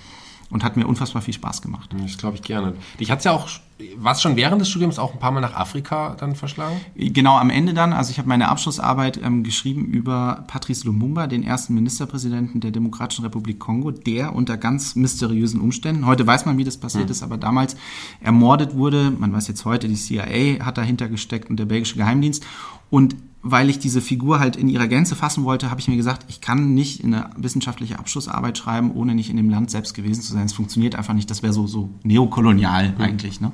und 0.50 0.64
hat 0.64 0.76
mir 0.76 0.86
unfassbar 0.86 1.22
viel 1.22 1.34
Spaß 1.34 1.62
gemacht. 1.62 1.90
Das 2.02 2.18
glaube 2.18 2.36
ich 2.36 2.42
gerne. 2.42 2.74
Dich 2.98 3.10
hat 3.10 3.24
ja 3.24 3.32
auch, 3.32 3.48
was 3.96 4.20
schon 4.20 4.36
während 4.36 4.60
des 4.60 4.68
Studiums 4.68 4.98
auch 4.98 5.12
ein 5.12 5.20
paar 5.20 5.30
Mal 5.30 5.40
nach 5.40 5.54
Afrika 5.54 6.16
dann 6.18 6.34
verschlagen? 6.34 6.80
Genau, 6.96 7.36
am 7.36 7.50
Ende 7.50 7.74
dann. 7.74 7.92
Also 7.92 8.10
ich 8.10 8.18
habe 8.18 8.28
meine 8.28 8.48
Abschlussarbeit 8.48 9.20
ähm, 9.22 9.44
geschrieben 9.44 9.84
über 9.84 10.44
Patrice 10.48 10.84
Lumumba, 10.84 11.26
den 11.28 11.44
ersten 11.44 11.74
Ministerpräsidenten 11.74 12.60
der 12.60 12.72
Demokratischen 12.72 13.24
Republik 13.24 13.60
Kongo, 13.60 13.92
der 13.92 14.34
unter 14.34 14.56
ganz 14.56 14.96
mysteriösen 14.96 15.60
Umständen, 15.60 16.06
heute 16.06 16.26
weiß 16.26 16.46
man, 16.46 16.58
wie 16.58 16.64
das 16.64 16.76
passiert 16.76 17.06
mhm. 17.06 17.10
ist, 17.12 17.22
aber 17.22 17.36
damals 17.36 17.76
ermordet 18.20 18.74
wurde. 18.74 19.12
Man 19.16 19.32
weiß 19.32 19.46
jetzt 19.48 19.64
heute, 19.64 19.88
die 19.88 19.94
CIA 19.94 20.64
hat 20.64 20.78
dahinter 20.78 21.08
gesteckt 21.08 21.48
und 21.48 21.58
der 21.58 21.66
belgische 21.66 21.96
Geheimdienst. 21.96 22.44
Und 22.90 23.16
weil 23.42 23.70
ich 23.70 23.78
diese 23.78 24.00
Figur 24.00 24.40
halt 24.40 24.56
in 24.56 24.68
ihrer 24.68 24.88
Gänze 24.88 25.14
fassen 25.14 25.44
wollte, 25.44 25.70
habe 25.70 25.80
ich 25.80 25.88
mir 25.88 25.96
gesagt, 25.96 26.26
ich 26.28 26.40
kann 26.40 26.74
nicht 26.74 27.04
eine 27.04 27.30
wissenschaftliche 27.36 27.98
Abschlussarbeit 27.98 28.58
schreiben, 28.58 28.90
ohne 28.92 29.14
nicht 29.14 29.30
in 29.30 29.36
dem 29.36 29.48
Land 29.48 29.70
selbst 29.70 29.94
gewesen 29.94 30.22
zu 30.22 30.32
sein. 30.32 30.46
Es 30.46 30.52
funktioniert 30.52 30.96
einfach 30.96 31.14
nicht. 31.14 31.30
Das 31.30 31.42
wäre 31.42 31.52
so, 31.52 31.66
so 31.66 31.90
neokolonial 32.02 32.90
mhm. 32.90 33.00
eigentlich. 33.00 33.40
Ne? 33.40 33.52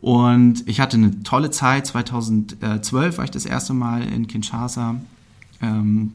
Und 0.00 0.66
ich 0.66 0.80
hatte 0.80 0.96
eine 0.96 1.22
tolle 1.22 1.50
Zeit. 1.50 1.86
2012 1.86 3.18
war 3.18 3.24
ich 3.24 3.30
das 3.30 3.44
erste 3.44 3.74
Mal 3.74 4.02
in 4.02 4.26
Kinshasa. 4.26 4.96
Ähm, 5.60 6.12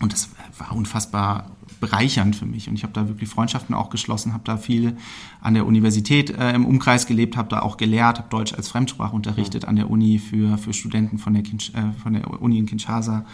und 0.00 0.12
das 0.12 0.30
war 0.58 0.74
unfassbar 0.74 1.50
bereichernd 1.80 2.36
für 2.36 2.46
mich. 2.46 2.68
Und 2.68 2.74
ich 2.74 2.84
habe 2.84 2.92
da 2.92 3.08
wirklich 3.08 3.28
Freundschaften 3.28 3.74
auch 3.74 3.90
geschlossen, 3.90 4.32
habe 4.32 4.44
da 4.44 4.56
viel 4.56 4.96
an 5.40 5.54
der 5.54 5.66
Universität 5.66 6.30
äh, 6.30 6.52
im 6.52 6.64
Umkreis 6.64 7.06
gelebt, 7.06 7.36
habe 7.36 7.48
da 7.48 7.60
auch 7.60 7.76
gelehrt, 7.76 8.18
habe 8.18 8.28
Deutsch 8.30 8.54
als 8.54 8.68
Fremdsprache 8.68 9.14
unterrichtet 9.14 9.64
mhm. 9.64 9.68
an 9.68 9.76
der 9.76 9.90
Uni 9.90 10.18
für, 10.18 10.58
für 10.58 10.72
Studenten 10.72 11.18
von 11.18 11.34
der, 11.34 11.42
Kinsh 11.42 11.72
äh, 11.74 11.92
von 12.02 12.14
der 12.14 12.40
Uni 12.40 12.58
in 12.58 12.66
Kinshasa. 12.66 13.26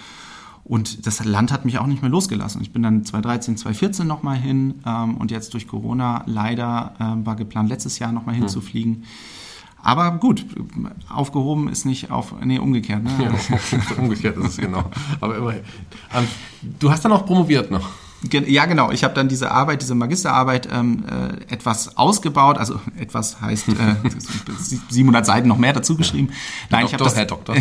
Und 0.69 1.07
das 1.07 1.25
Land 1.25 1.51
hat 1.51 1.65
mich 1.65 1.79
auch 1.79 1.87
nicht 1.87 2.03
mehr 2.03 2.11
losgelassen. 2.11 2.61
Ich 2.61 2.73
bin 2.73 2.83
dann 2.83 3.05
2013, 3.05 3.57
2014 3.57 4.07
nochmal 4.07 4.37
hin 4.37 4.75
ähm, 4.87 5.17
und 5.17 5.31
jetzt 5.31 5.55
durch 5.55 5.67
Corona 5.67 6.23
leider 6.27 6.95
äh, 6.99 7.27
war 7.27 7.37
geplant, 7.37 7.71
letztes 7.71 7.99
Jahr 7.99 8.13
nochmal 8.13 8.35
hinzufliegen. 8.35 8.93
Mhm. 8.93 9.05
Aber 9.83 10.11
gut, 10.19 10.45
aufgehoben 11.09 11.69
ist 11.69 11.87
nicht 11.87 12.11
auf, 12.11 12.35
nee, 12.45 12.59
umgekehrt. 12.59 13.03
Ne? 13.03 13.11
Ja, 13.19 13.95
umgekehrt 13.97 14.37
ist 14.37 14.47
es 14.47 14.57
genau. 14.59 14.85
Aber 15.21 15.37
immerhin. 15.37 15.63
Ähm, 16.15 16.27
du 16.79 16.91
hast 16.91 17.05
dann 17.05 17.13
auch 17.13 17.25
promoviert 17.25 17.71
noch. 17.71 17.89
Ja, 18.33 18.67
genau. 18.67 18.91
Ich 18.91 19.05
habe 19.05 19.15
dann 19.15 19.29
diese 19.29 19.51
Arbeit, 19.53 19.81
diese 19.81 19.95
Magisterarbeit 19.95 20.69
ähm, 20.73 21.05
äh, 21.09 21.53
etwas 21.53 21.97
ausgebaut. 21.97 22.59
Also 22.59 22.81
etwas 22.99 23.41
heißt 23.41 23.69
äh, 23.69 23.73
700 24.91 25.25
Seiten 25.25 25.49
noch 25.49 25.59
mehr 25.59 25.73
dazu 25.73 25.97
geschrieben. 25.97 26.31
Nein, 26.71 26.83
Doktor, 26.83 26.87
ich 26.87 26.93
habe 26.95 27.05
das, 27.05 27.17
Herr 27.17 27.27
Doktor. 27.27 27.57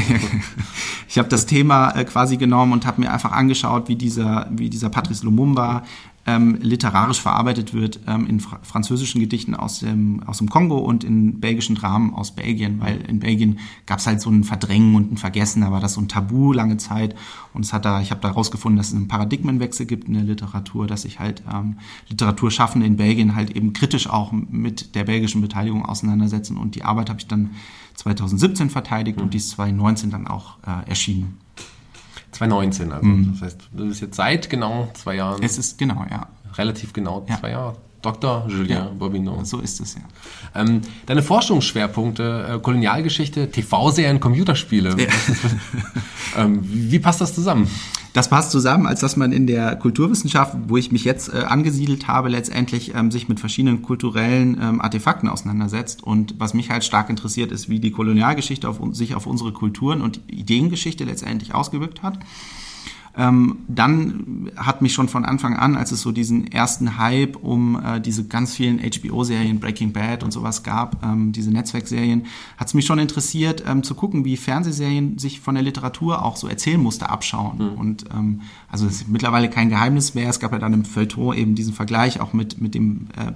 ich 1.07 1.17
habe 1.17 1.29
das 1.29 1.45
Thema 1.45 1.91
äh, 1.91 2.05
quasi 2.05 2.37
genommen 2.37 2.73
und 2.73 2.85
habe 2.85 3.01
mir 3.01 3.11
einfach 3.11 3.31
angeschaut, 3.31 3.87
wie 3.87 3.95
dieser, 3.95 4.47
wie 4.49 4.69
dieser 4.69 4.89
Patrice 4.89 5.23
Lumumba 5.23 5.83
ähm, 6.27 6.57
literarisch 6.61 7.21
verarbeitet 7.21 7.73
wird 7.73 8.01
ähm, 8.05 8.27
in 8.27 8.41
fr 8.41 8.59
französischen 8.61 9.21
Gedichten 9.21 9.55
aus 9.55 9.79
dem, 9.79 10.21
aus 10.23 10.39
dem 10.39 10.49
Kongo 10.49 10.77
und 10.77 11.05
in 11.05 11.39
belgischen 11.39 11.75
Dramen 11.75 12.13
aus 12.13 12.31
Belgien, 12.31 12.81
weil 12.81 12.99
in 13.07 13.19
Belgien 13.19 13.59
gab 13.85 13.99
es 13.99 14.07
halt 14.07 14.19
so 14.19 14.29
ein 14.29 14.43
Verdrängen 14.43 14.95
und 14.95 15.11
ein 15.11 15.17
Vergessen, 15.17 15.61
da 15.61 15.71
war 15.71 15.79
das 15.79 15.93
so 15.93 16.01
ein 16.01 16.09
Tabu 16.09 16.51
lange 16.51 16.75
Zeit 16.77 17.15
und 17.53 17.63
es 17.63 17.71
hat 17.71 17.85
da, 17.85 18.01
ich 18.01 18.11
habe 18.11 18.19
da 18.19 18.29
rausgefunden, 18.29 18.77
dass 18.77 18.89
es 18.89 18.95
einen 18.95 19.07
Paradigmenwechsel 19.07 19.85
gibt 19.85 20.09
in 20.09 20.15
der 20.15 20.23
Literatur, 20.23 20.85
dass 20.85 21.03
sich 21.03 21.19
halt 21.19 21.41
ähm, 21.51 21.77
Literaturschaffende 22.09 22.85
in 22.85 22.97
Belgien 22.97 23.33
halt 23.33 23.51
eben 23.51 23.71
kritisch 23.71 24.09
auch 24.09 24.33
mit 24.33 24.95
der 24.95 25.05
belgischen 25.05 25.39
Beteiligung 25.39 25.85
auseinandersetzen 25.85 26.57
und 26.57 26.75
die 26.75 26.83
Arbeit 26.83 27.09
habe 27.09 27.19
ich 27.19 27.27
dann 27.27 27.51
2017 27.95 28.69
verteidigt 28.69 29.17
mhm. 29.17 29.23
und 29.23 29.33
die 29.33 29.37
ist 29.37 29.51
2019 29.51 30.11
dann 30.11 30.27
auch 30.27 30.57
äh, 30.67 30.89
erschienen. 30.89 31.37
2019, 32.31 32.91
also 32.91 33.05
mhm. 33.05 33.31
das 33.33 33.41
heißt, 33.41 33.69
das 33.71 33.87
ist 33.87 34.01
jetzt 34.01 34.15
seit 34.15 34.49
genau 34.49 34.89
zwei 34.93 35.15
Jahren. 35.15 35.41
Es 35.43 35.57
ist 35.57 35.77
genau, 35.77 36.05
ja. 36.09 36.27
Relativ 36.57 36.93
genau 36.93 37.25
ja. 37.27 37.39
zwei 37.39 37.51
Jahre. 37.51 37.75
Dr. 38.01 38.45
Julien 38.47 38.69
ja, 38.69 38.83
Bobino. 38.85 39.43
So 39.43 39.59
ist 39.59 39.79
es, 39.79 39.95
ja. 39.95 40.01
Ähm, 40.55 40.81
deine 41.07 41.23
Forschungsschwerpunkte, 41.23 42.55
äh, 42.55 42.59
Kolonialgeschichte, 42.59 43.51
TV-Serien, 43.51 44.19
Computerspiele. 44.19 44.95
Ja. 44.97 45.07
ähm, 46.37 46.59
wie, 46.63 46.91
wie, 46.91 46.99
passt 46.99 47.21
das 47.21 47.33
zusammen? 47.33 47.67
Das 48.13 48.29
passt 48.29 48.51
zusammen, 48.51 48.87
als 48.87 48.99
dass 48.99 49.15
man 49.15 49.31
in 49.31 49.47
der 49.47 49.75
Kulturwissenschaft, 49.75 50.55
wo 50.67 50.77
ich 50.77 50.91
mich 50.91 51.03
jetzt 51.03 51.33
äh, 51.33 51.39
angesiedelt 51.39 52.07
habe, 52.07 52.29
letztendlich 52.29 52.95
ähm, 52.95 53.11
sich 53.11 53.27
mit 53.27 53.39
verschiedenen 53.39 53.81
kulturellen 53.81 54.57
ähm, 54.61 54.81
Artefakten 54.81 55.29
auseinandersetzt. 55.29 56.03
Und 56.03 56.35
was 56.39 56.53
mich 56.53 56.69
halt 56.69 56.83
stark 56.83 57.09
interessiert, 57.09 57.51
ist, 57.51 57.69
wie 57.69 57.79
die 57.79 57.91
Kolonialgeschichte 57.91 58.67
auf, 58.67 58.79
sich 58.91 59.15
auf 59.15 59.27
unsere 59.27 59.51
Kulturen 59.51 60.01
und 60.01 60.19
Ideengeschichte 60.27 61.03
letztendlich 61.03 61.53
ausgewirkt 61.53 62.03
hat. 62.03 62.19
Ähm, 63.17 63.59
dann 63.67 64.51
hat 64.55 64.83
mich 64.83 64.93
schon 64.93 65.09
von 65.09 65.25
Anfang 65.25 65.55
an, 65.55 65.75
als 65.75 65.91
es 65.91 66.01
so 66.01 66.11
diesen 66.11 66.51
ersten 66.51 66.99
Hype 66.99 67.35
um 67.37 67.81
äh, 67.83 67.99
diese 67.99 68.27
ganz 68.27 68.53
vielen 68.53 68.79
HBO-Serien, 68.79 69.59
Breaking 69.59 69.91
Bad 69.91 70.23
und 70.23 70.31
sowas 70.31 70.61
gab, 70.61 71.03
ähm, 71.03 71.31
diese 71.31 71.49
Netzwerkserien, 71.49 72.27
hat 72.57 72.67
es 72.67 72.73
mich 72.75 72.85
schon 72.85 72.99
interessiert, 72.99 73.63
ähm, 73.67 73.81
zu 73.81 73.95
gucken, 73.95 74.23
wie 74.23 74.37
Fernsehserien 74.37 75.17
sich 75.17 75.39
von 75.39 75.55
der 75.55 75.63
Literatur 75.63 76.23
auch 76.23 76.37
so 76.37 76.47
Erzählmuster 76.47 77.09
abschauen. 77.09 77.57
Mhm. 77.57 77.79
Und 77.79 78.05
ähm, 78.13 78.41
also 78.69 78.85
es 78.85 79.01
ist 79.01 79.07
mittlerweile 79.07 79.49
kein 79.49 79.69
Geheimnis 79.69 80.13
mehr. 80.13 80.29
Es 80.29 80.39
gab 80.39 80.51
ja 80.51 80.59
dann 80.59 80.73
im 80.73 80.85
Feuilleton 80.85 81.35
eben 81.35 81.55
diesen 81.55 81.73
Vergleich 81.73 82.19
auch 82.19 82.33
mit, 82.33 82.61
mit 82.61 82.75
dem 82.75 83.07
äh, 83.17 83.31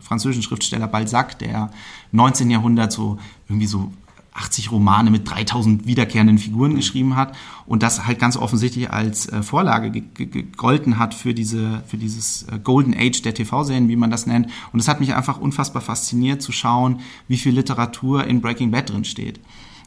französischen 0.00 0.42
Schriftsteller 0.42 0.88
Balzac, 0.88 1.38
der 1.38 1.70
19. 2.10 2.50
Jahrhundert 2.50 2.90
so 2.90 3.18
irgendwie 3.48 3.68
so 3.68 3.92
80 4.32 4.70
Romane 4.70 5.10
mit 5.10 5.28
3000 5.28 5.86
wiederkehrenden 5.86 6.38
Figuren 6.38 6.76
geschrieben 6.76 7.16
hat 7.16 7.36
und 7.66 7.82
das 7.82 8.06
halt 8.06 8.18
ganz 8.18 8.36
offensichtlich 8.36 8.90
als 8.90 9.28
äh, 9.28 9.42
Vorlage 9.42 9.90
gegolten 9.90 10.98
hat 10.98 11.14
für 11.14 11.34
diese 11.34 11.82
für 11.86 11.96
dieses 11.96 12.44
äh, 12.44 12.58
Golden 12.62 12.94
Age 12.94 13.22
der 13.22 13.34
TV-Serien, 13.34 13.88
wie 13.88 13.96
man 13.96 14.10
das 14.10 14.26
nennt. 14.26 14.48
Und 14.72 14.80
es 14.80 14.88
hat 14.88 15.00
mich 15.00 15.14
einfach 15.14 15.40
unfassbar 15.40 15.82
fasziniert 15.82 16.42
zu 16.42 16.52
schauen, 16.52 17.00
wie 17.26 17.36
viel 17.36 17.54
Literatur 17.54 18.24
in 18.24 18.40
Breaking 18.40 18.70
Bad 18.70 18.90
drin 18.90 19.04
steht, 19.04 19.40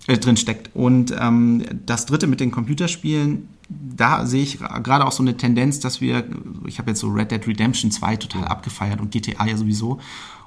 äh, 0.08 0.18
drin 0.18 0.36
steckt. 0.36 0.76
Und 0.76 1.16
ähm, 1.18 1.64
das 1.86 2.06
Dritte 2.06 2.28
mit 2.28 2.42
den 2.42 2.52
Computerspielen, 2.52 3.48
da 3.70 4.26
sehe 4.26 4.44
ich 4.44 4.60
gerade 4.60 5.06
auch 5.06 5.14
so 5.14 5.24
eine 5.24 5.38
Tendenz, 5.38 5.80
dass 5.80 6.02
wir, 6.02 6.26
ich 6.68 6.80
habe 6.80 6.92
jetzt 6.92 7.00
so 7.00 7.08
Red 7.08 7.32
Dead 7.32 7.48
Redemption 7.48 7.92
2 7.92 8.18
total 8.18 8.46
abgefeiert 8.46 9.00
und 9.00 9.12
GTA 9.12 9.46
ja 9.46 9.56
sowieso. 9.56 10.00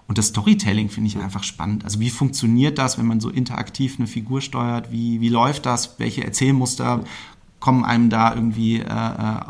Und 0.09 0.19
das 0.19 0.29
Storytelling 0.29 0.89
finde 0.89 1.09
ich 1.09 1.19
einfach 1.19 1.43
spannend. 1.43 1.85
Also 1.85 1.99
wie 2.01 2.11
funktioniert 2.11 2.79
das, 2.79 2.97
wenn 2.97 3.07
man 3.07 3.21
so 3.21 3.29
interaktiv 3.29 3.97
eine 3.99 4.07
Figur 4.07 4.41
steuert? 4.41 4.93
Wie, 4.93 5.21
wie 5.21 5.29
läuft 5.29 5.67
das? 5.67 5.99
Welche 5.99 6.25
Erzählmuster 6.25 7.05
kommen 7.59 7.85
einem 7.85 8.09
da 8.11 8.35
irgendwie 8.35 8.79
äh, 8.79 8.85
äh 8.85 9.41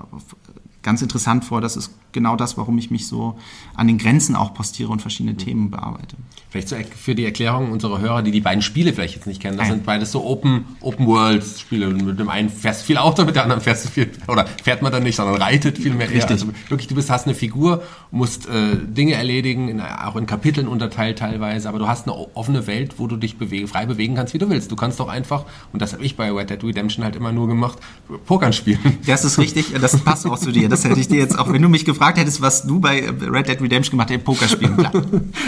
ganz 0.82 1.02
interessant 1.02 1.44
vor? 1.44 1.60
Das 1.60 1.76
ist 1.76 1.90
genau 2.12 2.36
das, 2.36 2.56
warum 2.56 2.78
ich 2.78 2.90
mich 2.90 3.06
so 3.06 3.38
an 3.74 3.86
den 3.86 3.98
Grenzen 3.98 4.36
auch 4.36 4.54
postiere 4.54 4.90
und 4.90 5.02
verschiedene. 5.02 5.36
Themen 5.36 5.70
bearbeite. 5.70 6.16
Vielleicht 6.62 6.94
für 6.94 7.14
die 7.14 7.24
Erklärung 7.24 7.72
unserer 7.72 8.00
Hörer, 8.00 8.22
die 8.22 8.30
die 8.30 8.40
beiden 8.40 8.62
Spiele 8.62 8.92
vielleicht 8.92 9.14
jetzt 9.14 9.26
nicht 9.26 9.40
kennen. 9.40 9.56
Das 9.56 9.68
Nein. 9.68 9.78
sind 9.78 9.86
beides 9.86 10.12
so 10.12 10.24
Open, 10.24 10.64
Open 10.80 11.06
World 11.06 11.44
Spiele. 11.44 11.88
Mit 11.88 12.18
dem 12.18 12.28
einen 12.28 12.48
fährst 12.50 12.82
du 12.82 12.86
viel 12.86 12.98
Auto, 12.98 13.24
mit 13.24 13.36
der 13.36 13.42
anderen 13.42 13.62
fährst 13.62 13.84
du 13.84 13.88
viel, 13.88 14.10
oder 14.28 14.46
fährt 14.62 14.82
man 14.82 14.92
dann 14.92 15.02
nicht, 15.02 15.16
sondern 15.16 15.40
reitet 15.40 15.78
viel 15.78 15.94
mehr. 15.94 16.08
Richtig. 16.08 16.30
Also 16.30 16.48
wirklich, 16.68 16.88
du 16.88 16.94
bist, 16.94 17.10
hast 17.10 17.26
eine 17.26 17.34
Figur, 17.34 17.82
musst 18.10 18.46
äh, 18.46 18.76
Dinge 18.76 19.14
erledigen, 19.14 19.68
in, 19.68 19.80
auch 19.80 20.16
in 20.16 20.26
Kapiteln 20.26 20.68
unterteilt 20.68 21.18
teilweise, 21.18 21.68
aber 21.68 21.78
du 21.78 21.88
hast 21.88 22.06
eine 22.06 22.16
offene 22.34 22.66
Welt, 22.66 22.94
wo 22.98 23.06
du 23.06 23.16
dich 23.16 23.38
bewege, 23.38 23.68
frei 23.68 23.86
bewegen 23.86 24.14
kannst, 24.14 24.34
wie 24.34 24.38
du 24.38 24.48
willst. 24.50 24.70
Du 24.70 24.76
kannst 24.76 25.00
doch 25.00 25.08
einfach, 25.08 25.44
und 25.72 25.82
das 25.82 25.92
habe 25.92 26.04
ich 26.04 26.16
bei 26.16 26.30
Red 26.30 26.50
Dead 26.50 26.62
Redemption 26.62 27.04
halt 27.04 27.16
immer 27.16 27.32
nur 27.32 27.48
gemacht, 27.48 27.78
Pokern 28.26 28.52
spielen. 28.52 28.78
Das 29.06 29.24
ist 29.24 29.38
richtig, 29.38 29.72
das 29.80 29.98
passt 30.00 30.26
auch 30.26 30.38
zu 30.38 30.52
dir. 30.52 30.68
Das 30.68 30.84
hätte 30.84 30.98
ich 30.98 31.08
dir 31.08 31.18
jetzt 31.18 31.38
auch, 31.38 31.52
wenn 31.52 31.62
du 31.62 31.68
mich 31.68 31.84
gefragt 31.84 32.18
hättest, 32.18 32.40
was 32.40 32.66
du 32.66 32.80
bei 32.80 33.08
Red 33.08 33.48
Dead 33.48 33.60
Redemption 33.60 33.92
gemacht 33.92 34.10
hast, 34.10 34.24
Poker 34.24 34.48
spielen, 34.48 34.76
klar. 34.76 34.92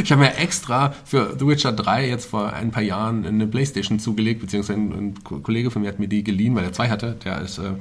ich 0.03 0.11
habe 0.11 0.23
mir 0.23 0.37
extra 0.37 0.95
für 1.05 1.37
The 1.39 1.47
Witcher 1.47 1.73
3 1.73 2.09
jetzt 2.09 2.27
vor 2.27 2.53
ein 2.53 2.71
paar 2.71 2.83
Jahren 2.83 3.27
eine 3.27 3.47
Playstation 3.47 3.99
zugelegt, 3.99 4.41
beziehungsweise 4.41 4.79
ein, 4.79 4.93
ein 4.93 5.43
Kollege 5.43 5.71
von 5.71 5.83
mir 5.83 5.89
hat 5.89 5.99
mir 5.99 6.09
die 6.09 6.25
geliehen, 6.25 6.55
weil 6.55 6.65
er 6.65 6.73
zwei 6.73 6.89
hatte. 6.89 7.17
Der 7.25 7.41
ist, 7.41 7.59
äh, 7.59 7.73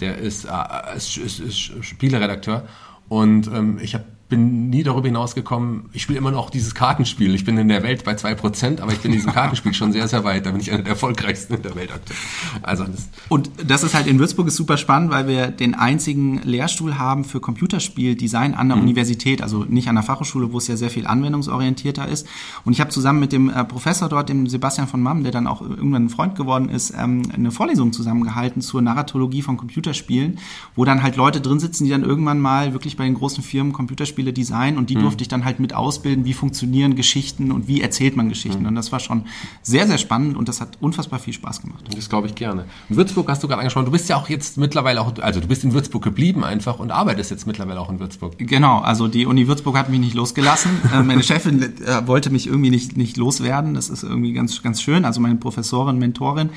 der 0.00 0.18
ist, 0.18 0.44
äh, 0.44 0.96
ist, 0.96 1.16
ist, 1.16 1.40
ist 1.40 1.84
Spieleredakteur. 1.84 2.64
Und 3.08 3.46
ähm, 3.48 3.78
ich 3.80 3.94
habe 3.94 4.04
bin 4.28 4.70
nie 4.70 4.82
darüber 4.82 5.06
hinausgekommen, 5.06 5.84
ich 5.92 6.02
spiele 6.02 6.18
immer 6.18 6.32
noch 6.32 6.50
dieses 6.50 6.74
Kartenspiel. 6.74 7.32
Ich 7.34 7.44
bin 7.44 7.56
in 7.58 7.68
der 7.68 7.84
Welt 7.84 8.02
bei 8.02 8.14
zwei 8.14 8.34
Prozent, 8.34 8.80
aber 8.80 8.92
ich 8.92 8.98
bin 8.98 9.12
in 9.12 9.18
diesem 9.18 9.32
Kartenspiel 9.32 9.72
schon 9.72 9.92
sehr, 9.92 10.08
sehr 10.08 10.24
weit. 10.24 10.46
Da 10.46 10.50
bin 10.50 10.60
ich 10.60 10.72
einer 10.72 10.82
der 10.82 10.92
erfolgreichsten 10.92 11.54
in 11.54 11.62
der 11.62 11.76
Welt 11.76 11.92
aktuell. 11.92 12.18
Also 12.62 12.84
das 12.84 13.08
Und 13.28 13.50
das 13.64 13.84
ist 13.84 13.94
halt 13.94 14.08
in 14.08 14.18
Würzburg 14.18 14.48
ist 14.48 14.56
super 14.56 14.78
spannend, 14.78 15.12
weil 15.12 15.28
wir 15.28 15.48
den 15.48 15.74
einzigen 15.74 16.42
Lehrstuhl 16.42 16.98
haben 16.98 17.22
für 17.24 17.38
Computerspieldesign 17.38 18.54
an 18.54 18.68
der 18.68 18.76
mhm. 18.76 18.82
Universität, 18.82 19.42
also 19.42 19.64
nicht 19.64 19.88
an 19.88 19.94
der 19.94 20.02
Fachhochschule, 20.02 20.52
wo 20.52 20.58
es 20.58 20.66
ja 20.66 20.76
sehr 20.76 20.90
viel 20.90 21.06
anwendungsorientierter 21.06 22.08
ist. 22.08 22.26
Und 22.64 22.72
ich 22.72 22.80
habe 22.80 22.90
zusammen 22.90 23.20
mit 23.20 23.30
dem 23.30 23.48
äh, 23.48 23.64
Professor 23.64 24.08
dort, 24.08 24.28
dem 24.28 24.48
Sebastian 24.48 24.88
von 24.88 25.00
Mamm, 25.02 25.22
der 25.22 25.30
dann 25.30 25.46
auch 25.46 25.60
irgendwann 25.60 26.06
ein 26.06 26.10
Freund 26.10 26.34
geworden 26.34 26.68
ist, 26.68 26.92
ähm, 26.98 27.22
eine 27.32 27.52
Vorlesung 27.52 27.92
zusammengehalten 27.92 28.60
zur 28.60 28.82
Narratologie 28.82 29.42
von 29.42 29.56
Computerspielen, 29.56 30.40
wo 30.74 30.84
dann 30.84 31.04
halt 31.04 31.14
Leute 31.14 31.40
drin 31.40 31.60
sitzen, 31.60 31.84
die 31.84 31.90
dann 31.90 32.02
irgendwann 32.02 32.40
mal 32.40 32.72
wirklich 32.72 32.96
bei 32.96 33.04
den 33.04 33.14
großen 33.14 33.44
Firmen 33.44 33.72
Computerspiele 33.72 34.15
Rollenspiele 34.16 34.32
designen 34.32 34.78
und 34.78 34.90
die 34.90 34.96
mhm. 34.96 35.02
durfte 35.02 35.22
ich 35.22 35.28
dann 35.28 35.44
halt 35.44 35.60
mit 35.60 35.74
ausbilden, 35.74 36.24
wie 36.24 36.32
funktionieren 36.32 36.96
Geschichten 36.96 37.52
und 37.52 37.68
wie 37.68 37.80
erzählt 37.80 38.16
man 38.16 38.28
Geschichten. 38.28 38.62
Mhm. 38.62 38.68
Und 38.68 38.74
das 38.74 38.92
war 38.92 39.00
schon 39.00 39.24
sehr, 39.62 39.86
sehr 39.86 39.98
spannend 39.98 40.36
und 40.36 40.48
das 40.48 40.60
hat 40.60 40.78
unfassbar 40.80 41.18
viel 41.18 41.32
Spaß 41.32 41.62
gemacht. 41.62 41.84
Das 41.94 42.08
glaube 42.08 42.26
ich 42.26 42.34
gerne. 42.34 42.64
In 42.88 42.96
Würzburg 42.96 43.28
hast 43.28 43.42
du 43.42 43.48
gerade 43.48 43.60
angesprochen, 43.60 43.86
du 43.86 43.92
bist 43.92 44.08
ja 44.08 44.16
auch 44.16 44.28
jetzt 44.28 44.56
mittlerweile 44.56 45.00
auch, 45.00 45.18
also 45.20 45.40
du 45.40 45.46
bist 45.46 45.64
in 45.64 45.72
Würzburg 45.72 46.02
geblieben 46.02 46.44
einfach 46.44 46.78
und 46.78 46.90
arbeitest 46.90 47.30
jetzt 47.30 47.46
mittlerweile 47.46 47.80
auch 47.80 47.90
in 47.90 48.00
Würzburg. 48.00 48.34
Genau, 48.38 48.78
also 48.80 49.08
die 49.08 49.26
Uni 49.26 49.46
Würzburg 49.48 49.76
hat 49.76 49.88
mich 49.88 50.00
nicht 50.00 50.14
losgelassen. 50.14 50.70
Äh, 50.86 51.02
meine 51.02 51.22
Chefin 51.24 51.62
äh, 51.62 52.06
wollte 52.06 52.30
mich 52.30 52.46
irgendwie 52.46 52.70
nicht, 52.70 52.96
nicht 52.96 53.16
loswerden. 53.16 53.74
Das 53.74 53.88
ist 53.88 54.04
irgendwie 54.04 54.32
ganz, 54.32 54.62
ganz 54.62 54.80
schön. 54.80 55.04
Also 55.04 55.20
meine 55.20 55.34
Professorin, 55.34 55.98
Mentorin, 55.98 56.50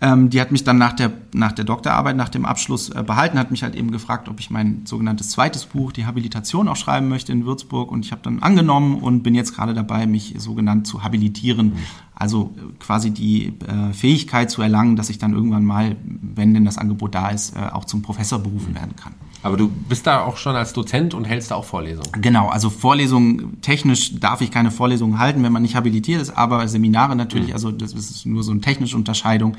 ähm, 0.00 0.30
die 0.30 0.40
hat 0.40 0.50
mich 0.50 0.64
dann 0.64 0.78
nach 0.78 0.94
der, 0.94 1.12
nach 1.34 1.52
der 1.52 1.66
Doktorarbeit, 1.66 2.16
nach 2.16 2.30
dem 2.30 2.46
Abschluss 2.46 2.88
äh, 2.88 3.02
behalten, 3.06 3.38
hat 3.38 3.50
mich 3.50 3.62
halt 3.62 3.74
eben 3.74 3.90
gefragt, 3.90 4.30
ob 4.30 4.40
ich 4.40 4.50
mein 4.50 4.86
sogenanntes 4.86 5.28
zweites 5.30 5.66
Buch, 5.66 5.92
die 5.92 6.06
Habilitation, 6.06 6.68
auch 6.68 6.76
schreiben 6.80 7.08
möchte 7.08 7.32
in 7.32 7.46
Würzburg. 7.46 7.92
Und 7.92 8.04
ich 8.04 8.12
habe 8.12 8.22
dann 8.22 8.40
angenommen 8.40 8.96
und 8.96 9.22
bin 9.22 9.34
jetzt 9.34 9.54
gerade 9.54 9.74
dabei, 9.74 10.06
mich 10.06 10.34
sogenannt 10.38 10.86
zu 10.86 11.04
habilitieren. 11.04 11.74
Also 12.14 12.54
äh, 12.56 12.60
quasi 12.78 13.10
die 13.10 13.54
äh, 13.66 13.92
Fähigkeit 13.92 14.50
zu 14.50 14.62
erlangen, 14.62 14.96
dass 14.96 15.10
ich 15.10 15.18
dann 15.18 15.32
irgendwann 15.32 15.64
mal, 15.64 15.96
wenn 16.02 16.52
denn 16.52 16.64
das 16.64 16.78
Angebot 16.78 17.14
da 17.14 17.28
ist, 17.28 17.56
äh, 17.56 17.60
auch 17.60 17.84
zum 17.84 18.02
Professor 18.02 18.38
berufen 18.38 18.74
werden 18.74 18.96
kann. 18.96 19.14
Aber 19.42 19.56
du 19.56 19.68
bist 19.68 20.06
da 20.06 20.20
auch 20.20 20.36
schon 20.36 20.54
als 20.54 20.74
Dozent 20.74 21.14
und 21.14 21.24
hältst 21.24 21.50
da 21.50 21.54
auch 21.54 21.64
Vorlesungen. 21.64 22.10
Genau, 22.20 22.48
also 22.48 22.68
Vorlesungen, 22.68 23.60
technisch 23.62 24.20
darf 24.20 24.42
ich 24.42 24.50
keine 24.50 24.70
Vorlesungen 24.70 25.18
halten, 25.18 25.42
wenn 25.42 25.52
man 25.52 25.62
nicht 25.62 25.76
habilitiert 25.76 26.20
ist, 26.20 26.36
aber 26.36 26.68
Seminare 26.68 27.16
natürlich, 27.16 27.48
mhm. 27.48 27.54
also 27.54 27.72
das 27.72 27.94
ist 27.94 28.26
nur 28.26 28.42
so 28.42 28.50
eine 28.50 28.60
technische 28.60 28.96
Unterscheidung. 28.96 29.56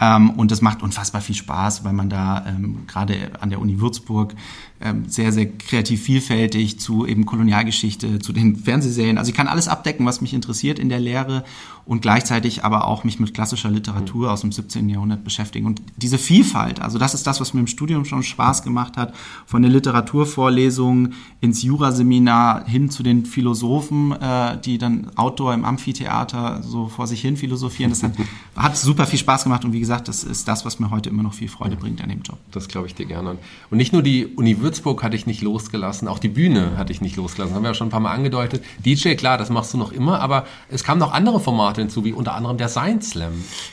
Ähm, 0.00 0.30
und 0.30 0.50
das 0.50 0.60
macht 0.60 0.82
unfassbar 0.82 1.20
viel 1.20 1.34
Spaß, 1.34 1.84
weil 1.84 1.92
man 1.92 2.10
da 2.10 2.44
ähm, 2.46 2.86
gerade 2.86 3.30
an 3.40 3.50
der 3.50 3.60
Uni 3.60 3.80
Würzburg 3.80 4.34
ähm, 4.80 5.04
sehr, 5.08 5.32
sehr 5.32 5.46
kreativ 5.46 6.02
vielfältig 6.02 6.80
zu 6.80 7.06
eben 7.06 7.24
Kolonialgeschichte, 7.26 8.18
zu 8.18 8.32
den 8.32 8.56
Fernsehserien. 8.56 9.18
Also 9.18 9.30
ich 9.30 9.36
kann 9.36 9.46
alles 9.46 9.68
abdecken, 9.68 10.04
was 10.04 10.20
mich 10.20 10.34
interessiert 10.34 10.78
in 10.78 10.88
der 10.88 10.98
Lehre 10.98 11.44
und 11.86 12.02
gleichzeitig 12.02 12.64
aber 12.64 12.86
auch 12.86 13.04
mich 13.04 13.20
mit 13.20 13.34
klassischer 13.34 13.70
Literatur 13.70 14.32
aus 14.32 14.40
dem 14.40 14.52
17. 14.52 14.88
Jahrhundert 14.88 15.22
beschäftigen. 15.22 15.66
Und 15.66 15.82
diese 15.96 16.18
Vielfalt, 16.18 16.80
also 16.80 16.98
das 16.98 17.14
ist 17.14 17.26
das, 17.26 17.40
was 17.40 17.54
mir 17.54 17.60
im 17.60 17.66
Studium 17.66 18.04
schon 18.04 18.22
Spaß 18.22 18.62
gemacht 18.62 18.96
hat, 18.96 19.14
von 19.46 19.62
der 19.62 19.70
Literaturvorlesung 19.70 21.12
ins 21.40 21.62
Juraseminar 21.62 22.66
hin 22.66 22.90
zu 22.90 23.02
den 23.02 23.26
Philosophen, 23.26 24.12
äh, 24.12 24.58
die 24.60 24.78
dann 24.78 25.10
Outdoor 25.16 25.54
im 25.54 25.64
Amphitheater 25.64 26.62
so 26.62 26.88
vor 26.88 27.06
sich 27.06 27.20
hin 27.20 27.36
philosophieren. 27.36 27.90
Das 27.90 28.02
hat, 28.02 28.12
hat 28.56 28.76
super 28.76 29.06
viel 29.06 29.18
Spaß 29.18 29.44
gemacht 29.44 29.64
und 29.64 29.72
wie 29.72 29.80
gesagt, 29.84 30.08
das 30.08 30.24
ist 30.24 30.48
das, 30.48 30.64
was 30.64 30.78
mir 30.78 30.90
heute 30.90 31.10
immer 31.10 31.22
noch 31.22 31.34
viel 31.34 31.48
Freude 31.48 31.76
bringt 31.76 32.02
an 32.02 32.08
dem 32.08 32.22
Job. 32.22 32.38
Das 32.50 32.68
glaube 32.68 32.86
ich 32.86 32.94
dir 32.94 33.04
gerne. 33.04 33.36
Und 33.70 33.76
nicht 33.76 33.92
nur 33.92 34.02
die 34.02 34.26
Uni 34.26 34.60
Würzburg 34.60 35.02
hatte 35.02 35.14
ich 35.14 35.26
nicht 35.26 35.42
losgelassen, 35.42 36.08
auch 36.08 36.18
die 36.18 36.28
Bühne 36.28 36.78
hatte 36.78 36.92
ich 36.92 37.02
nicht 37.02 37.16
losgelassen. 37.16 37.50
Das 37.50 37.56
haben 37.56 37.62
wir 37.64 37.70
ja 37.70 37.74
schon 37.74 37.88
ein 37.88 37.90
paar 37.90 38.00
Mal 38.00 38.12
angedeutet. 38.12 38.64
DJ, 38.84 39.14
klar, 39.14 39.36
das 39.36 39.50
machst 39.50 39.74
du 39.74 39.78
noch 39.78 39.92
immer, 39.92 40.20
aber 40.20 40.46
es 40.70 40.84
kamen 40.84 40.98
noch 40.98 41.12
andere 41.12 41.38
Formate 41.38 41.82
hinzu, 41.82 42.04
wie 42.04 42.12
unter 42.12 42.34
anderem 42.34 42.56
der 42.56 42.68
Science 42.68 43.10
Slam. 43.10 43.32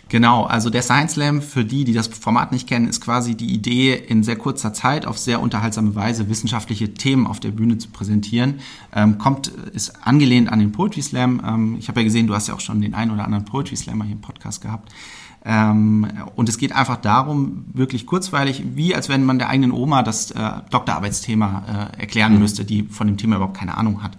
Genau, 0.09 0.43
also 0.43 0.69
der 0.69 0.81
Science 0.81 1.13
Slam, 1.13 1.41
für 1.41 1.63
die, 1.63 1.85
die 1.85 1.93
das 1.93 2.07
Format 2.07 2.51
nicht 2.51 2.67
kennen, 2.67 2.87
ist 2.87 2.99
quasi 2.99 3.35
die 3.35 3.53
Idee, 3.53 3.93
in 3.95 4.23
sehr 4.23 4.35
kurzer 4.35 4.73
Zeit 4.73 5.05
auf 5.05 5.17
sehr 5.17 5.41
unterhaltsame 5.41 5.95
Weise 5.95 6.29
wissenschaftliche 6.29 6.93
Themen 6.93 7.25
auf 7.25 7.39
der 7.39 7.51
Bühne 7.51 7.77
zu 7.77 7.89
präsentieren. 7.89 8.59
Ähm, 8.93 9.17
kommt, 9.17 9.47
ist 9.47 10.05
angelehnt 10.05 10.51
an 10.51 10.59
den 10.59 10.71
Poetry 10.71 11.01
Slam. 11.01 11.41
Ähm, 11.45 11.75
ich 11.79 11.87
habe 11.87 12.01
ja 12.01 12.03
gesehen, 12.03 12.27
du 12.27 12.35
hast 12.35 12.47
ja 12.47 12.53
auch 12.53 12.59
schon 12.59 12.81
den 12.81 12.93
einen 12.93 13.11
oder 13.11 13.23
anderen 13.23 13.45
Poetry 13.45 13.75
Slammer 13.75 14.05
hier 14.05 14.15
im 14.15 14.21
Podcast 14.21 14.61
gehabt. 14.61 14.91
Ähm, 15.43 16.07
und 16.35 16.49
es 16.49 16.57
geht 16.57 16.71
einfach 16.71 16.97
darum, 16.97 17.65
wirklich 17.73 18.05
kurzweilig, 18.05 18.63
wie 18.75 18.93
als 18.93 19.09
wenn 19.09 19.23
man 19.23 19.39
der 19.39 19.49
eigenen 19.49 19.71
Oma 19.71 20.03
das 20.03 20.31
äh, 20.31 20.51
Doktorarbeitsthema 20.69 21.89
äh, 21.95 22.01
erklären 22.01 22.33
mhm. 22.33 22.39
müsste, 22.39 22.63
die 22.63 22.83
von 22.83 23.07
dem 23.07 23.17
Thema 23.17 23.37
überhaupt 23.37 23.57
keine 23.57 23.75
Ahnung 23.77 24.03
hat. 24.03 24.17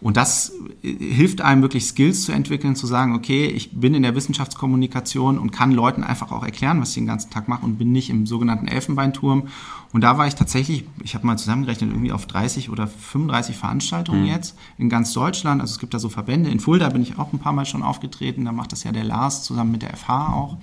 Und 0.00 0.16
das 0.16 0.52
äh, 0.82 0.92
hilft 0.92 1.40
einem 1.40 1.62
wirklich 1.62 1.86
Skills 1.86 2.24
zu 2.24 2.32
entwickeln, 2.32 2.76
zu 2.76 2.86
sagen, 2.86 3.14
okay, 3.14 3.46
ich 3.46 3.72
bin 3.72 3.94
in 3.94 4.02
der 4.02 4.14
Wissenschaftskommunikation 4.14 5.38
und 5.38 5.50
kann 5.50 5.72
Leuten 5.72 6.04
einfach 6.04 6.32
auch 6.32 6.44
erklären, 6.44 6.80
was 6.80 6.90
ich 6.90 6.96
den 6.96 7.06
ganzen 7.06 7.30
Tag 7.30 7.48
mache 7.48 7.64
und 7.64 7.78
bin 7.78 7.92
nicht 7.92 8.10
im 8.10 8.26
sogenannten 8.26 8.68
Elfenbeinturm 8.68 9.48
und 9.96 10.02
da 10.02 10.18
war 10.18 10.26
ich 10.26 10.34
tatsächlich, 10.34 10.84
ich 11.02 11.14
habe 11.14 11.26
mal 11.26 11.38
zusammengerechnet, 11.38 11.90
irgendwie 11.90 12.12
auf 12.12 12.26
30 12.26 12.68
oder 12.68 12.86
35 12.86 13.56
Veranstaltungen 13.56 14.24
mhm. 14.24 14.26
jetzt 14.26 14.54
in 14.76 14.90
ganz 14.90 15.12
Deutschland. 15.14 15.60
Also 15.60 15.72
es 15.72 15.78
gibt 15.78 15.94
da 15.94 15.98
so 15.98 16.10
Verbände. 16.10 16.50
In 16.50 16.60
Fulda 16.60 16.90
bin 16.90 17.00
ich 17.00 17.18
auch 17.18 17.32
ein 17.32 17.38
paar 17.38 17.54
Mal 17.54 17.64
schon 17.64 17.82
aufgetreten. 17.82 18.44
Da 18.44 18.52
macht 18.52 18.72
das 18.72 18.84
ja 18.84 18.92
der 18.92 19.04
Lars 19.04 19.42
zusammen 19.44 19.72
mit 19.72 19.80
der 19.80 19.96
FH 19.96 20.34
auch. 20.34 20.58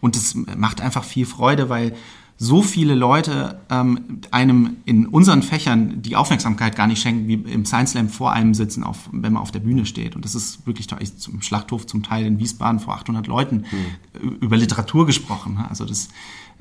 Und 0.00 0.16
es 0.16 0.34
macht 0.34 0.80
einfach 0.80 1.04
viel 1.04 1.26
Freude, 1.26 1.68
weil 1.68 1.94
so 2.38 2.62
viele 2.62 2.94
Leute 2.94 3.60
ähm, 3.70 4.20
einem 4.30 4.76
in 4.84 5.06
unseren 5.06 5.42
Fächern 5.42 6.02
die 6.02 6.16
Aufmerksamkeit 6.16 6.76
gar 6.76 6.86
nicht 6.86 7.00
schenken, 7.00 7.28
wie 7.28 7.34
im 7.34 7.64
Science 7.64 7.92
Slam 7.92 8.08
vor 8.10 8.32
einem 8.32 8.52
sitzen, 8.52 8.84
auf, 8.84 9.08
wenn 9.10 9.32
man 9.32 9.42
auf 9.42 9.52
der 9.52 9.60
Bühne 9.60 9.86
steht. 9.86 10.16
Und 10.16 10.24
das 10.24 10.34
ist 10.34 10.66
wirklich 10.66 10.86
toll. 10.86 10.98
Ich 11.00 11.16
zum 11.16 11.40
Schlachthof 11.40 11.86
zum 11.86 12.02
Teil 12.02 12.26
in 12.26 12.38
Wiesbaden 12.38 12.80
vor 12.80 12.94
800 12.94 13.26
Leuten 13.26 13.64
mhm. 13.70 14.36
über 14.40 14.56
Literatur 14.56 15.06
gesprochen. 15.06 15.54
Ne? 15.54 15.66
Also 15.68 15.86
das 15.86 16.08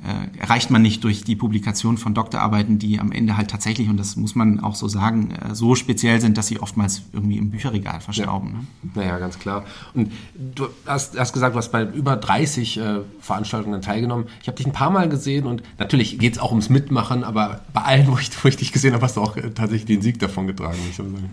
äh, 0.03 0.37
erreicht 0.39 0.69
man 0.69 0.81
nicht 0.81 1.03
durch 1.03 1.23
die 1.23 1.35
Publikation 1.35 1.97
von 1.97 2.13
Doktorarbeiten, 2.13 2.79
die 2.79 2.99
am 2.99 3.11
Ende 3.11 3.37
halt 3.37 3.49
tatsächlich, 3.49 3.89
und 3.89 3.97
das 3.97 4.15
muss 4.17 4.35
man 4.35 4.59
auch 4.59 4.75
so 4.75 4.87
sagen, 4.87 5.31
äh, 5.31 5.55
so 5.55 5.73
speziell 5.75 6.19
sind, 6.19 6.37
dass 6.37 6.47
sie 6.47 6.59
oftmals 6.59 7.03
irgendwie 7.13 7.37
im 7.37 7.49
Bücherregal 7.49 8.01
verstauben. 8.01 8.49
Ja. 8.49 8.53
Ne? 8.55 8.91
Naja, 8.95 9.17
ganz 9.19 9.39
klar. 9.39 9.65
Und 9.93 10.11
du 10.35 10.67
hast, 10.85 11.17
hast 11.17 11.33
gesagt, 11.33 11.55
du 11.55 11.59
hast 11.59 11.71
bei 11.71 11.85
über 11.85 12.17
30 12.17 12.77
äh, 12.77 12.99
Veranstaltungen 13.19 13.81
teilgenommen. 13.81 14.25
Ich 14.41 14.47
habe 14.47 14.57
dich 14.57 14.65
ein 14.65 14.73
paar 14.73 14.91
Mal 14.91 15.07
gesehen 15.07 15.45
und 15.45 15.63
natürlich 15.77 16.19
geht 16.19 16.33
es 16.33 16.39
auch 16.39 16.51
ums 16.51 16.69
Mitmachen, 16.69 17.23
aber 17.23 17.61
bei 17.73 17.81
allen, 17.81 18.07
wo 18.11 18.17
ich, 18.17 18.29
wo 18.43 18.47
ich 18.47 18.57
dich 18.57 18.71
gesehen 18.71 18.93
habe, 18.93 19.03
hast 19.03 19.17
du 19.17 19.21
auch 19.21 19.37
äh, 19.37 19.51
tatsächlich 19.51 19.85
den 19.85 20.01
Sieg 20.01 20.19
davon 20.19 20.47
getragen. 20.47 20.77
Ich 20.89 20.95
sagen. 20.95 21.29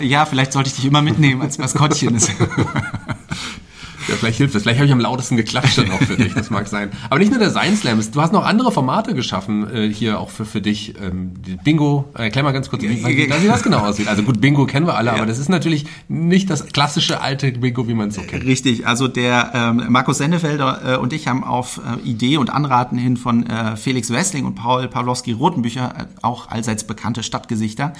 Ja, 0.00 0.26
vielleicht 0.26 0.52
sollte 0.52 0.68
ich 0.68 0.76
dich 0.76 0.84
immer 0.84 1.02
mitnehmen 1.02 1.42
als 1.42 1.58
Maskottchen. 1.58 2.18
Ja, 4.08 4.14
vielleicht 4.14 4.38
hilft 4.38 4.54
das. 4.54 4.62
Vielleicht 4.62 4.78
habe 4.78 4.86
ich 4.86 4.92
am 4.92 5.00
lautesten 5.00 5.36
geklatscht 5.36 5.78
dann 5.78 5.90
auch 5.90 6.00
für 6.00 6.16
dich, 6.16 6.34
das 6.34 6.50
mag 6.50 6.68
sein. 6.68 6.90
Aber 7.10 7.18
nicht 7.18 7.30
nur 7.30 7.40
der 7.40 7.50
Science 7.50 7.80
Slam, 7.80 8.00
du 8.12 8.20
hast 8.20 8.32
noch 8.32 8.44
andere 8.44 8.70
Formate 8.70 9.14
geschaffen, 9.14 9.68
äh, 9.72 9.92
hier 9.92 10.20
auch 10.20 10.30
für, 10.30 10.44
für 10.44 10.60
dich. 10.60 10.94
Ähm, 11.02 11.34
Bingo, 11.64 12.06
erklär 12.14 12.44
mal 12.44 12.52
ganz 12.52 12.70
kurz, 12.70 12.82
wie, 12.82 13.04
wie, 13.04 13.30
wie 13.30 13.46
das 13.46 13.62
genau 13.62 13.78
aussieht. 13.78 14.08
Also 14.08 14.22
gut, 14.22 14.40
Bingo 14.40 14.66
kennen 14.66 14.86
wir 14.86 14.96
alle, 14.96 15.10
ja. 15.10 15.16
aber 15.16 15.26
das 15.26 15.38
ist 15.38 15.48
natürlich 15.48 15.86
nicht 16.08 16.50
das 16.50 16.66
klassische 16.66 17.20
alte 17.20 17.52
Bingo, 17.52 17.88
wie 17.88 17.94
man 17.94 18.08
es 18.08 18.14
so 18.14 18.22
kennt. 18.22 18.44
Richtig, 18.44 18.86
also 18.86 19.08
der 19.08 19.52
ähm, 19.54 19.84
Markus 19.88 20.18
Sennefelder 20.18 20.94
äh, 20.94 20.96
und 20.98 21.12
ich 21.12 21.28
haben 21.28 21.44
auf 21.44 21.78
äh, 21.78 22.08
Idee 22.08 22.36
und 22.36 22.50
Anraten 22.50 22.98
hin 22.98 23.16
von 23.16 23.46
äh, 23.46 23.76
Felix 23.76 24.10
Wessling 24.10 24.44
und 24.44 24.54
Paul 24.54 24.88
Pawlowski-Rotenbücher, 24.88 25.94
äh, 25.98 26.04
auch 26.22 26.48
allseits 26.48 26.84
bekannte 26.84 27.22
Stadtgesichter, 27.22 27.92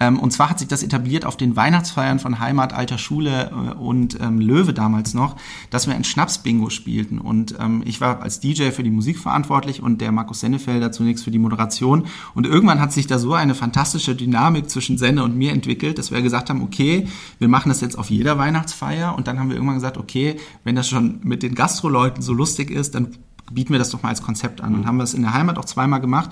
ähm, 0.00 0.18
und 0.18 0.32
zwar 0.32 0.50
hat 0.50 0.58
sich 0.58 0.68
das 0.68 0.82
etabliert 0.82 1.24
auf 1.24 1.36
den 1.36 1.56
Weihnachtsfeiern 1.56 2.18
von 2.18 2.40
Heimat, 2.40 2.72
Alter 2.72 2.98
Schule 2.98 3.50
äh, 3.50 3.74
und 3.74 4.18
ähm, 4.20 4.40
Löwe 4.40 4.74
damals 4.74 5.14
noch, 5.14 5.36
dass 5.70 5.86
wir 5.86 5.94
ein 5.94 6.04
Schnaps-Bingo 6.04 6.70
spielten. 6.70 7.18
Und 7.18 7.56
ähm, 7.58 7.82
ich 7.84 8.00
war 8.00 8.22
als 8.22 8.40
DJ 8.40 8.70
für 8.70 8.82
die 8.82 8.90
Musik 8.90 9.18
verantwortlich 9.18 9.82
und 9.82 10.00
der 10.00 10.12
Markus 10.12 10.40
Sennefelder 10.40 10.92
zunächst 10.92 11.24
für 11.24 11.30
die 11.30 11.38
Moderation. 11.38 12.06
Und 12.34 12.46
irgendwann 12.46 12.80
hat 12.80 12.92
sich 12.92 13.06
da 13.06 13.18
so 13.18 13.34
eine 13.34 13.54
fantastische 13.54 14.14
Dynamik 14.14 14.70
zwischen 14.70 14.98
Senne 14.98 15.24
und 15.24 15.36
mir 15.36 15.52
entwickelt, 15.52 15.98
dass 15.98 16.10
wir 16.10 16.22
gesagt 16.22 16.50
haben, 16.50 16.62
okay, 16.62 17.08
wir 17.38 17.48
machen 17.48 17.68
das 17.68 17.80
jetzt 17.80 17.98
auf 17.98 18.10
jeder 18.10 18.38
Weihnachtsfeier. 18.38 19.14
Und 19.16 19.26
dann 19.26 19.38
haben 19.38 19.48
wir 19.48 19.56
irgendwann 19.56 19.76
gesagt, 19.76 19.96
okay, 19.96 20.36
wenn 20.64 20.76
das 20.76 20.88
schon 20.88 21.20
mit 21.22 21.42
den 21.42 21.54
Gastroleuten 21.54 22.22
so 22.22 22.32
lustig 22.32 22.70
ist, 22.70 22.94
dann 22.94 23.08
bieten 23.52 23.72
wir 23.72 23.78
das 23.78 23.90
doch 23.90 24.02
mal 24.02 24.08
als 24.10 24.22
Konzept 24.22 24.60
an. 24.60 24.74
Und 24.74 24.86
haben 24.86 24.96
wir 24.96 25.04
es 25.04 25.14
in 25.14 25.22
der 25.22 25.34
Heimat 25.34 25.58
auch 25.58 25.64
zweimal 25.64 26.00
gemacht 26.00 26.30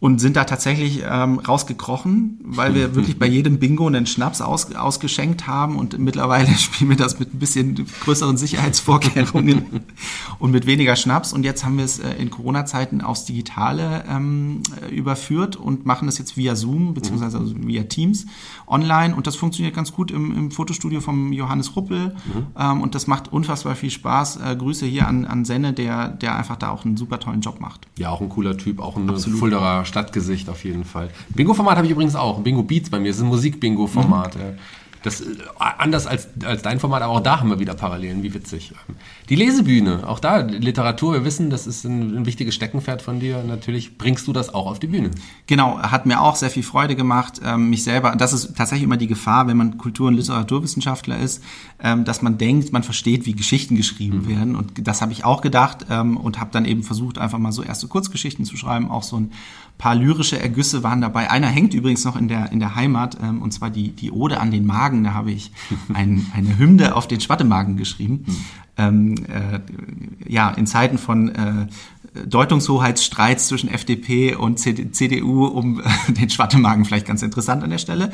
und 0.00 0.20
sind 0.20 0.36
da 0.36 0.44
tatsächlich 0.44 1.02
ähm, 1.08 1.40
rausgekrochen, 1.40 2.38
weil 2.44 2.74
wir 2.74 2.94
wirklich 2.94 3.18
bei 3.18 3.26
jedem 3.26 3.58
Bingo 3.58 3.86
einen 3.86 4.06
Schnaps 4.06 4.40
aus, 4.40 4.72
ausgeschenkt 4.74 5.48
haben 5.48 5.76
und 5.76 5.98
mittlerweile 5.98 6.48
spielen 6.56 6.90
wir 6.90 6.96
das 6.96 7.18
mit 7.18 7.34
ein 7.34 7.38
bisschen 7.40 7.86
größeren 8.04 8.36
Sicherheitsvorkehrungen 8.36 9.82
und 10.38 10.52
mit 10.52 10.66
weniger 10.66 10.94
Schnaps 10.94 11.32
und 11.32 11.42
jetzt 11.42 11.64
haben 11.64 11.78
wir 11.78 11.84
es 11.84 11.98
äh, 11.98 12.12
in 12.12 12.30
Corona-Zeiten 12.30 13.00
aufs 13.00 13.24
Digitale 13.24 14.04
ähm, 14.08 14.62
überführt 14.90 15.56
und 15.56 15.84
machen 15.84 16.06
das 16.06 16.18
jetzt 16.18 16.36
via 16.36 16.54
Zoom 16.54 16.94
beziehungsweise 16.94 17.38
also 17.38 17.54
via 17.56 17.82
Teams 17.84 18.26
online 18.68 19.16
und 19.16 19.26
das 19.26 19.34
funktioniert 19.34 19.74
ganz 19.74 19.92
gut 19.92 20.12
im, 20.12 20.36
im 20.36 20.50
Fotostudio 20.52 21.00
vom 21.00 21.32
Johannes 21.32 21.74
Ruppel 21.74 22.08
mhm. 22.08 22.46
ähm, 22.56 22.80
und 22.82 22.94
das 22.94 23.08
macht 23.08 23.32
unfassbar 23.32 23.74
viel 23.74 23.90
Spaß. 23.90 24.36
Äh, 24.36 24.56
Grüße 24.56 24.86
hier 24.86 25.08
an, 25.08 25.24
an 25.24 25.44
Senne, 25.44 25.72
der, 25.72 26.08
der 26.08 26.36
einfach 26.36 26.56
da 26.56 26.70
auch 26.70 26.84
einen 26.84 26.96
super 26.96 27.18
tollen 27.18 27.40
Job 27.40 27.60
macht. 27.60 27.88
Ja, 27.98 28.10
auch 28.10 28.20
ein 28.20 28.28
cooler 28.28 28.56
Typ, 28.56 28.78
auch 28.78 28.96
ein 28.96 29.10
Absolut. 29.10 29.40
Fulderer 29.40 29.84
Stadtgesicht 29.88 30.48
auf 30.48 30.64
jeden 30.64 30.84
Fall. 30.84 31.10
Bingo-Format 31.30 31.76
habe 31.76 31.86
ich 31.86 31.92
übrigens 31.92 32.14
auch. 32.14 32.40
Bingo 32.40 32.62
Beats 32.62 32.90
bei 32.90 33.00
mir. 33.00 33.08
Das 33.08 33.16
ist 33.16 33.22
ein 33.22 33.28
Musik-Bingo-Format. 33.28 34.36
Mhm. 34.36 34.58
Das, 35.02 35.20
äh, 35.20 35.26
anders 35.58 36.06
als, 36.06 36.28
als 36.44 36.62
dein 36.62 36.80
Format, 36.80 37.02
aber 37.02 37.14
auch 37.14 37.20
da 37.20 37.40
haben 37.40 37.50
wir 37.50 37.60
wieder 37.60 37.74
Parallelen, 37.74 38.22
wie 38.22 38.34
witzig. 38.34 38.72
Die 39.28 39.36
Lesebühne, 39.36 40.08
auch 40.08 40.18
da 40.18 40.38
Literatur, 40.38 41.12
wir 41.14 41.24
wissen, 41.24 41.50
das 41.50 41.66
ist 41.66 41.84
ein, 41.84 42.16
ein, 42.16 42.26
wichtiges 42.26 42.54
Steckenpferd 42.54 43.02
von 43.02 43.20
dir. 43.20 43.42
Natürlich 43.44 43.96
bringst 43.96 44.26
du 44.26 44.32
das 44.32 44.52
auch 44.52 44.66
auf 44.66 44.78
die 44.78 44.88
Bühne. 44.88 45.10
Genau, 45.46 45.78
hat 45.78 46.06
mir 46.06 46.20
auch 46.20 46.34
sehr 46.34 46.50
viel 46.50 46.62
Freude 46.64 46.96
gemacht, 46.96 47.40
ähm, 47.44 47.70
mich 47.70 47.84
selber, 47.84 48.16
das 48.16 48.32
ist 48.32 48.56
tatsächlich 48.56 48.84
immer 48.84 48.96
die 48.96 49.06
Gefahr, 49.06 49.46
wenn 49.46 49.56
man 49.56 49.78
Kultur- 49.78 50.08
und 50.08 50.14
Literaturwissenschaftler 50.14 51.18
ist, 51.18 51.44
ähm, 51.80 52.04
dass 52.04 52.22
man 52.22 52.36
denkt, 52.36 52.72
man 52.72 52.82
versteht, 52.82 53.24
wie 53.26 53.34
Geschichten 53.34 53.76
geschrieben 53.76 54.22
mhm. 54.22 54.28
werden. 54.28 54.56
Und 54.56 54.86
das 54.86 55.00
habe 55.00 55.12
ich 55.12 55.24
auch 55.24 55.42
gedacht 55.42 55.86
ähm, 55.90 56.16
und 56.16 56.40
habe 56.40 56.50
dann 56.52 56.64
eben 56.64 56.82
versucht, 56.82 57.18
einfach 57.18 57.38
mal 57.38 57.52
so 57.52 57.62
erste 57.62 57.86
Kurzgeschichten 57.86 58.44
zu 58.44 58.56
schreiben, 58.56 58.90
auch 58.90 59.04
so 59.04 59.16
ein 59.16 59.32
paar 59.78 59.94
lyrische 59.94 60.38
Ergüsse 60.38 60.82
waren 60.82 61.00
dabei. 61.00 61.30
Einer 61.30 61.46
hängt 61.46 61.72
übrigens 61.72 62.04
noch 62.04 62.16
in 62.16 62.28
der, 62.28 62.52
in 62.52 62.58
der 62.58 62.74
Heimat, 62.74 63.16
ähm, 63.22 63.40
und 63.40 63.52
zwar 63.52 63.70
die, 63.70 63.90
die 63.90 64.10
Ode 64.10 64.40
an 64.40 64.50
den 64.50 64.66
Magen. 64.66 65.04
Da 65.04 65.14
habe 65.14 65.30
ich 65.30 65.52
ein, 65.94 66.26
eine 66.34 66.58
Hymne 66.58 66.96
auf 66.96 67.08
den 67.08 67.20
Schwattemagen 67.20 67.76
geschrieben. 67.76 68.24
Hm. 68.26 68.36
Ähm, 68.80 69.14
äh, 69.26 69.60
ja, 70.30 70.50
in 70.50 70.66
Zeiten 70.66 70.98
von 70.98 71.28
äh, 71.34 71.66
Deutungshoheitsstreits 72.26 73.48
zwischen 73.48 73.68
FDP 73.68 74.34
und 74.34 74.58
CDU 74.58 75.46
um 75.46 75.80
äh, 75.80 76.12
den 76.12 76.30
Schwattemagen 76.30 76.84
vielleicht 76.84 77.06
ganz 77.06 77.22
interessant 77.22 77.62
an 77.62 77.70
der 77.70 77.78
Stelle. 77.78 78.12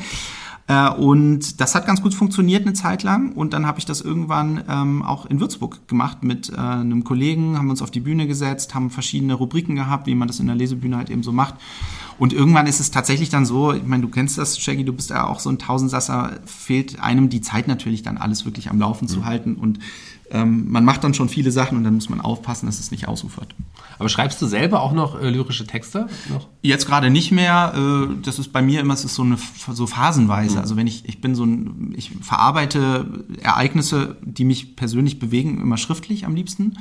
Äh, 0.67 0.89
und 0.89 1.61
das 1.61 1.75
hat 1.75 1.85
ganz 1.85 2.01
gut 2.01 2.13
funktioniert 2.13 2.63
eine 2.63 2.73
Zeit 2.73 3.03
lang. 3.03 3.33
Und 3.33 3.53
dann 3.53 3.65
habe 3.65 3.79
ich 3.79 3.85
das 3.85 4.01
irgendwann 4.01 4.63
ähm, 4.67 5.03
auch 5.03 5.25
in 5.25 5.39
Würzburg 5.39 5.87
gemacht 5.87 6.23
mit 6.23 6.49
äh, 6.49 6.55
einem 6.57 7.03
Kollegen, 7.03 7.57
haben 7.57 7.69
uns 7.69 7.81
auf 7.81 7.91
die 7.91 7.99
Bühne 7.99 8.27
gesetzt, 8.27 8.73
haben 8.73 8.89
verschiedene 8.89 9.35
Rubriken 9.35 9.75
gehabt, 9.75 10.07
wie 10.07 10.15
man 10.15 10.27
das 10.27 10.39
in 10.39 10.47
der 10.47 10.55
Lesebühne 10.55 10.97
halt 10.97 11.09
eben 11.09 11.23
so 11.23 11.31
macht. 11.31 11.55
Und 12.17 12.33
irgendwann 12.33 12.65
ist 12.65 12.79
es 12.79 12.91
tatsächlich 12.91 13.29
dann 13.29 13.45
so, 13.45 13.73
ich 13.73 13.85
meine, 13.85 14.03
du 14.03 14.09
kennst 14.09 14.37
das, 14.37 14.57
Shaggy, 14.57 14.85
du 14.85 14.93
bist 14.93 15.09
ja 15.09 15.27
auch 15.27 15.39
so 15.39 15.49
ein 15.49 15.59
Tausendsasser, 15.59 16.39
fehlt 16.45 16.99
einem 16.99 17.29
die 17.29 17.41
Zeit 17.41 17.67
natürlich 17.67 18.03
dann 18.03 18.17
alles 18.17 18.45
wirklich 18.45 18.69
am 18.69 18.79
Laufen 18.79 19.05
mhm. 19.05 19.09
zu 19.09 19.25
halten. 19.25 19.55
Und 19.55 19.79
ähm, 20.31 20.71
man 20.71 20.85
macht 20.85 21.03
dann 21.03 21.13
schon 21.13 21.29
viele 21.29 21.51
Sachen 21.51 21.77
und 21.77 21.83
dann 21.83 21.93
muss 21.93 22.09
man 22.09 22.21
aufpassen, 22.21 22.65
dass 22.65 22.79
es 22.79 22.89
nicht 22.89 23.07
ausufert. 23.07 23.53
Aber 23.97 24.09
schreibst 24.09 24.41
du 24.41 24.47
selber 24.47 24.81
auch 24.81 24.93
noch 24.93 25.19
äh, 25.19 25.29
lyrische 25.29 25.65
Texte? 25.65 26.07
Noch? 26.29 26.47
Jetzt 26.61 26.85
gerade 26.85 27.09
nicht 27.09 27.31
mehr. 27.31 27.73
Äh, 27.75 28.15
das 28.23 28.39
ist 28.39 28.51
bei 28.51 28.61
mir 28.61 28.81
immer, 28.81 28.93
es 28.93 29.05
ist 29.05 29.15
so 29.15 29.23
eine 29.23 29.37
so 29.71 29.87
phasenweise. 29.87 30.55
Mhm. 30.55 30.61
Also 30.61 30.75
wenn 30.77 30.87
ich, 30.87 31.07
ich 31.07 31.21
bin 31.21 31.35
so 31.35 31.45
ein, 31.45 31.93
ich 31.97 32.11
verarbeite 32.21 33.05
Ereignisse, 33.41 34.17
die 34.23 34.43
mich 34.43 34.75
persönlich 34.75 35.19
bewegen, 35.19 35.61
immer 35.61 35.77
schriftlich 35.77 36.25
am 36.25 36.35
liebsten. 36.35 36.77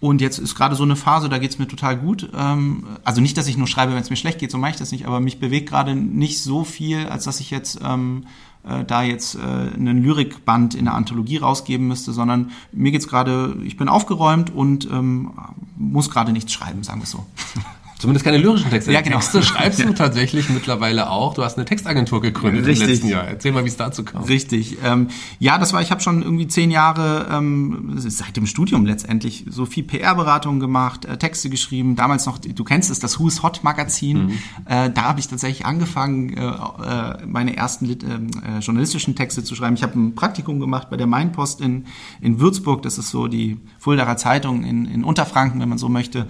Und 0.00 0.20
jetzt 0.20 0.38
ist 0.38 0.54
gerade 0.54 0.74
so 0.74 0.82
eine 0.82 0.96
Phase, 0.96 1.30
da 1.30 1.38
geht's 1.38 1.58
mir 1.58 1.66
total 1.66 1.96
gut. 1.96 2.28
Ähm, 2.36 2.84
also 3.04 3.22
nicht, 3.22 3.38
dass 3.38 3.46
ich 3.46 3.56
nur 3.56 3.66
schreibe, 3.66 3.94
wenn 3.94 4.02
es 4.02 4.10
mir 4.10 4.16
schlecht 4.16 4.38
geht, 4.38 4.50
so 4.50 4.58
mache 4.58 4.72
ich 4.72 4.76
das 4.76 4.92
nicht, 4.92 5.06
aber 5.06 5.18
mich 5.18 5.40
bewegt 5.40 5.68
gerade 5.70 5.94
nicht 5.94 6.42
so 6.42 6.62
viel, 6.62 7.06
als 7.06 7.24
dass 7.24 7.40
ich 7.40 7.50
jetzt 7.50 7.80
ähm, 7.82 8.26
äh, 8.68 8.84
da 8.84 9.02
jetzt 9.02 9.36
äh, 9.36 9.40
einen 9.40 10.02
Lyrikband 10.02 10.74
in 10.74 10.86
der 10.86 10.94
Anthologie 10.94 11.36
rausgeben 11.36 11.86
müsste, 11.86 12.12
sondern 12.12 12.50
mir 12.72 12.92
geht's 12.92 13.08
gerade, 13.08 13.56
ich 13.64 13.76
bin 13.76 13.88
aufgeräumt 13.88 14.54
und 14.54 14.88
ähm, 14.90 15.32
muss 15.76 16.10
gerade 16.10 16.32
nichts 16.32 16.52
schreiben, 16.52 16.82
sagen 16.82 17.00
wir 17.00 17.06
so. 17.06 17.24
Zumindest 17.98 18.24
keine 18.24 18.38
lyrischen 18.38 18.70
Texte. 18.70 18.92
Ja, 18.92 19.00
genau. 19.00 19.18
Texte 19.18 19.42
schreibst 19.42 19.82
du 19.82 19.92
tatsächlich 19.94 20.50
mittlerweile 20.50 21.10
auch. 21.10 21.34
Du 21.34 21.44
hast 21.44 21.56
eine 21.56 21.64
Textagentur 21.64 22.20
gegründet 22.20 22.66
Richtig. 22.66 22.82
im 22.82 22.90
letzten 22.90 23.08
Jahr. 23.08 23.24
Erzähl 23.24 23.52
mal, 23.52 23.64
wie 23.64 23.68
es 23.68 23.76
dazu 23.76 24.04
kam. 24.04 24.24
Richtig. 24.24 24.78
Ähm, 24.84 25.08
ja, 25.38 25.58
das 25.58 25.72
war, 25.72 25.80
ich 25.80 25.90
habe 25.90 26.00
schon 26.00 26.22
irgendwie 26.22 26.48
zehn 26.48 26.70
Jahre 26.70 27.28
ähm, 27.30 27.94
seit 27.96 28.36
dem 28.36 28.46
Studium 28.46 28.84
letztendlich 28.84 29.46
so 29.48 29.64
viel 29.64 29.84
PR-Beratung 29.84 30.60
gemacht, 30.60 31.04
äh, 31.04 31.16
Texte 31.16 31.50
geschrieben. 31.50 31.94
Damals 31.94 32.26
noch, 32.26 32.38
du 32.38 32.64
kennst 32.64 32.90
es, 32.90 32.98
das 32.98 33.20
Who's 33.20 33.42
Hot 33.42 33.62
Magazin. 33.62 34.26
Mhm. 34.26 34.38
Äh, 34.66 34.90
da 34.90 35.02
habe 35.02 35.20
ich 35.20 35.28
tatsächlich 35.28 35.64
angefangen, 35.64 36.36
äh, 36.36 36.46
äh 36.46 37.26
meine 37.26 37.56
ersten 37.56 37.86
ähm, 37.86 38.30
äh, 38.44 38.58
journalistischen 38.58 39.14
Texte 39.14 39.44
zu 39.44 39.54
schreiben. 39.54 39.76
Ich 39.76 39.82
habe 39.82 39.98
ein 39.98 40.14
Praktikum 40.14 40.58
gemacht 40.60 40.90
bei 40.90 40.96
der 40.96 41.06
Mainpost 41.06 41.60
in, 41.60 41.86
in 42.20 42.40
Würzburg. 42.40 42.82
Das 42.82 42.98
ist 42.98 43.10
so 43.10 43.28
die 43.28 43.58
Fuldaer 43.78 44.16
Zeitung 44.16 44.64
in, 44.64 44.86
in 44.86 45.04
Unterfranken, 45.04 45.60
wenn 45.60 45.68
man 45.68 45.78
so 45.78 45.88
möchte. 45.88 46.26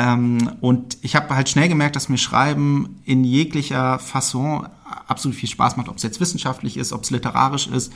Ähm, 0.00 0.52
und 0.60 0.96
ich 1.02 1.14
habe 1.14 1.34
halt 1.34 1.50
schnell 1.50 1.68
gemerkt, 1.68 1.94
dass 1.94 2.08
mir 2.08 2.16
Schreiben 2.16 3.00
in 3.04 3.22
jeglicher 3.22 3.98
Fasson 3.98 4.66
absolut 5.06 5.36
viel 5.36 5.48
Spaß 5.48 5.76
macht, 5.76 5.88
ob 5.88 5.98
es 5.98 6.02
jetzt 6.02 6.20
wissenschaftlich 6.20 6.78
ist, 6.78 6.92
ob 6.92 7.02
es 7.02 7.10
literarisch 7.10 7.66
ist. 7.66 7.92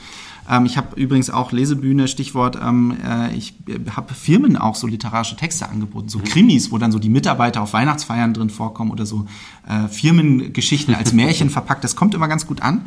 Ähm, 0.47 0.65
ich 0.65 0.77
habe 0.77 0.99
übrigens 0.99 1.31
auch 1.31 1.51
Lesebühne, 1.51 2.07
Stichwort, 2.07 2.59
ähm, 2.61 2.95
äh, 3.03 3.35
ich 3.35 3.55
habe 3.95 4.13
Firmen 4.13 4.55
auch 4.55 4.75
so 4.75 4.85
literarische 4.85 5.35
Texte 5.35 5.67
angeboten, 5.67 6.07
so 6.07 6.19
mhm. 6.19 6.25
Krimis, 6.25 6.71
wo 6.71 6.77
dann 6.77 6.91
so 6.91 6.99
die 6.99 7.09
Mitarbeiter 7.09 7.63
auf 7.63 7.73
Weihnachtsfeiern 7.73 8.35
drin 8.35 8.51
vorkommen 8.51 8.91
oder 8.91 9.07
so 9.07 9.25
äh, 9.67 9.87
Firmengeschichten 9.87 10.93
als 10.93 11.11
Märchen 11.13 11.49
verpackt. 11.49 11.83
Das 11.83 11.95
kommt 11.95 12.13
immer 12.13 12.27
ganz 12.27 12.45
gut 12.45 12.61
an. 12.61 12.81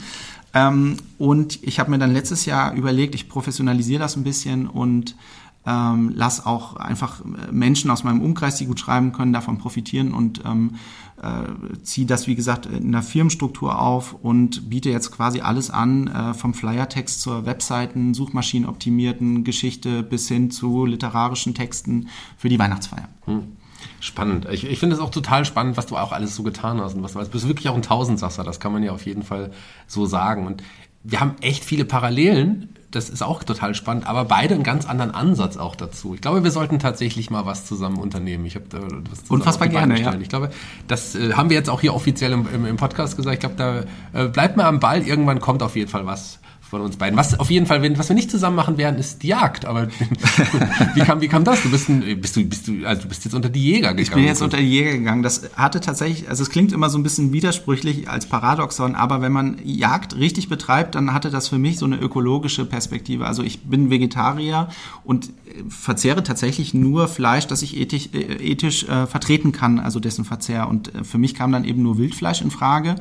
Ähm, 0.55 0.97
und 1.19 1.59
ich 1.63 1.81
habe 1.81 1.91
mir 1.91 1.99
dann 1.99 2.13
letztes 2.13 2.45
Jahr 2.45 2.73
überlegt, 2.75 3.17
ich 3.17 3.29
professionalisiere 3.29 4.01
das 4.01 4.17
ein 4.17 4.23
bisschen 4.23 4.69
und 4.69 5.17
ähm, 5.67 6.13
lass 6.15 6.45
auch 6.47 6.77
einfach 6.77 7.21
äh, 7.21 7.53
Menschen 7.53 7.91
aus 7.91 8.05
meinem 8.05 8.23
Umkreis, 8.23 8.57
die 8.57 8.67
gut 8.67 8.81
schreiben 8.81 9.13
können, 9.13 9.33
davon 9.33 9.59
profitieren 9.59 10.15
und 10.15 10.43
ähm, 10.45 10.77
äh, 11.23 11.83
ziehe 11.83 12.07
das, 12.07 12.27
wie 12.27 12.35
gesagt, 12.35 12.67
in 12.67 12.93
der 12.93 13.03
Firmenstruktur 13.03 13.81
auf 13.81 14.15
und 14.15 14.71
biete 14.71 14.91
jetzt 14.91 15.11
quasi 15.11 15.41
alles 15.41 15.71
an, 15.71 16.07
äh, 16.07 16.35
vom 16.35 16.55
Flyertext 16.55 17.21
zur 17.21 17.45
Webseiten, 17.45 18.15
Suchmaschinenoptimierten 18.15 19.45
Geschichte 19.45 20.03
bis 20.03 20.29
hin 20.29 20.51
zu 20.51 20.87
literarischen 20.87 21.55
Texten 21.55 22.09
für 22.37 22.49
die 22.49 22.59
Weihnachtsfeier. 22.59 23.09
Hm. 23.25 23.57
Spannend. 24.01 24.47
Ich, 24.51 24.65
ich 24.65 24.79
finde 24.79 24.97
es 24.97 25.01
auch 25.01 25.11
total 25.11 25.45
spannend, 25.45 25.77
was 25.77 25.87
du 25.87 25.97
auch 25.97 26.13
alles 26.13 26.35
so 26.35 26.43
getan 26.43 26.81
hast 26.81 26.95
und 26.95 27.03
was 27.03 27.13
du 27.13 27.25
bist 27.27 27.47
wirklich 27.47 27.69
auch 27.69 27.75
ein 27.75 27.83
Tausendsasser, 27.83 28.45
das 28.45 28.61
kann 28.61 28.73
man 28.73 28.83
ja 28.83 28.93
auf 28.93 29.07
jeden 29.07 29.23
Fall 29.23 29.51
so 29.87 30.07
sagen. 30.07 30.47
Und 30.47 30.63
wir 31.05 31.21
haben 31.21 31.37
echt 31.41 31.65
viele 31.65 31.85
Parallelen 31.85 32.71
das 32.91 33.11
ist 33.11 33.23
auch 33.23 33.45
total 33.45 33.75
spannend, 33.75 34.07
aber 34.07 34.25
beide 34.25 34.55
einen 34.55 34.63
ganz 34.63 34.87
anderen 34.87 35.11
Ansatz 35.11 35.59
auch 35.59 35.77
dazu. 35.77 36.15
Ich 36.15 36.23
glaube, 36.23 36.43
wir 36.43 36.51
sollten 36.51 36.79
tatsächlich 36.79 37.31
mal 37.31 37.45
was 37.45 37.67
zusammen 37.67 37.99
unternehmen. 37.99 38.47
Ich 38.47 38.55
habe 38.55 38.65
da 38.71 38.79
was 38.81 39.29
Unfassbar 39.29 39.69
gerne, 39.69 40.01
ja. 40.01 40.15
Ich 40.15 40.31
glaube, 40.31 40.51
das 40.87 41.15
äh, 41.15 41.35
haben 41.35 41.51
wir 41.51 41.57
jetzt 41.57 41.69
auch 41.69 41.83
hier 41.83 41.95
offiziell 41.95 42.33
im, 42.33 42.49
im, 42.53 42.65
im 42.65 42.77
Podcast 42.79 43.17
gesagt. 43.17 43.35
Ich 43.35 43.41
glaube, 43.41 43.57
da 43.57 44.19
äh, 44.19 44.29
bleibt 44.29 44.57
mal 44.57 44.65
am 44.65 44.81
Ball. 44.81 45.03
Irgendwann 45.03 45.41
kommt 45.41 45.63
auf 45.63 45.77
jeden 45.77 45.91
Fall 45.91 46.07
was 46.07 46.38
von 46.69 46.83
uns 46.83 46.97
beiden. 46.97 47.19
Was 47.19 47.39
auf 47.39 47.51
jeden 47.51 47.67
Fall, 47.67 47.83
wenn, 47.83 47.99
was 47.99 48.09
wir 48.09 48.15
nicht 48.15 48.31
zusammen 48.31 48.57
machen 48.57 48.77
werden, 48.77 48.99
ist 48.99 49.23
die 49.23 49.29
Jagd. 49.29 49.65
Aber 49.65 49.89
wie 50.95 51.01
kam, 51.01 51.21
wie 51.21 51.29
kam 51.29 51.45
das? 51.45 51.63
Du 51.63 51.71
bist, 51.71 51.89
ein, 51.89 52.21
bist 52.21 52.37
du, 52.37 52.45
bist 52.45 52.69
du, 52.69 52.85
also 52.87 53.03
du 53.03 53.09
bist 53.09 53.25
jetzt 53.25 53.35
unter 53.35 53.49
die 53.49 53.65
Jäger 53.65 53.95
gegangen. 53.95 53.99
Ich 54.01 54.11
bin 54.11 54.25
jetzt 54.25 54.43
unter 54.43 54.59
die 54.59 54.69
Jäger 54.69 54.93
gegangen. 54.93 55.23
Das 55.23 55.51
hatte 55.57 55.81
tatsächlich, 55.81 56.29
also 56.29 56.43
es 56.43 56.51
klingt 56.51 56.73
immer 56.73 56.91
so 56.91 56.99
ein 56.99 57.03
bisschen 57.03 57.33
widersprüchlich 57.33 58.09
als 58.09 58.27
Paradoxon, 58.27 58.95
aber 58.95 59.23
wenn 59.23 59.33
man 59.33 59.59
Jagd 59.65 60.17
richtig 60.17 60.49
betreibt, 60.49 60.95
dann 60.95 61.15
hatte 61.15 61.31
das 61.31 61.49
für 61.49 61.59
mich 61.59 61.79
so 61.79 61.87
eine 61.87 61.97
ökologische 61.97 62.65
Perspektive. 62.65 63.27
Also 63.27 63.43
ich 63.43 63.63
bin 63.63 63.91
Vegetarier 63.91 64.69
und 65.05 65.31
verzehre 65.69 66.23
tatsächlich 66.23 66.75
nur 66.75 67.09
Fleisch, 67.09 67.47
das 67.47 67.63
ich 67.63 67.77
ethisch, 67.77 68.11
äh, 68.13 68.19
ethisch 68.19 68.85
äh, 68.85 69.07
vertreten 69.07 69.53
kann, 69.53 69.79
also 69.79 70.01
dessen 70.01 70.25
Verzehr. 70.25 70.69
Und 70.69 70.95
äh, 70.95 71.05
für 71.05 71.19
mich 71.19 71.35
kam 71.35 71.53
dann 71.53 71.65
eben 71.65 71.83
nur 71.83 71.99
Wildfleisch 71.99 72.43
in 72.43 72.51
Frage. 72.51 72.97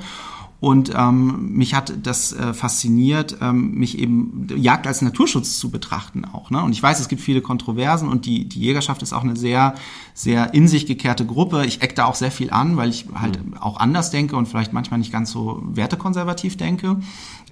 Und 0.60 0.92
ähm, 0.96 1.54
mich 1.54 1.76
hat 1.76 1.94
das 2.02 2.34
äh, 2.34 2.54
fasziniert, 2.54 3.38
ähm, 3.42 3.76
mich 3.76 4.00
eben 4.00 4.48
Jagd 4.56 4.88
als 4.88 5.04
Naturschutz 5.04 5.60
zu 5.60 5.70
betrachten 5.70 6.26
auch. 6.26 6.50
Ne? 6.50 6.64
Und 6.64 6.72
ich 6.72 6.82
weiß, 6.82 7.00
es 7.00 7.10
gibt 7.10 7.22
viele 7.22 7.42
Kontroversen 7.42 8.10
und 8.10 8.26
die, 8.26 8.50
die 8.50 8.60
Jägerschaft 8.60 9.04
ist 9.04 9.14
auch 9.14 9.24
eine 9.24 9.36
sehr, 9.36 9.76
sehr 10.16 10.56
in 10.56 10.68
sich 10.68 10.88
gekehrte 10.88 11.28
Gruppe. 11.28 11.64
Ich 11.68 11.84
eck 11.84 11.96
da 11.96 12.06
auch 12.06 12.16
sehr 12.16 12.32
viel 12.32 12.50
an, 12.50 12.76
weil 12.76 12.90
ich 12.90 13.06
halt 13.14 13.46
mhm. 13.46 13.56
auch 13.58 13.80
anders 13.80 14.10
denke 14.10 14.36
und 14.36 14.48
vielleicht 14.48 14.74
manchmal 14.74 14.98
nicht 14.98 15.12
ganz 15.12 15.30
so 15.30 15.62
wertekonservativ 15.64 16.58
denke 16.58 16.98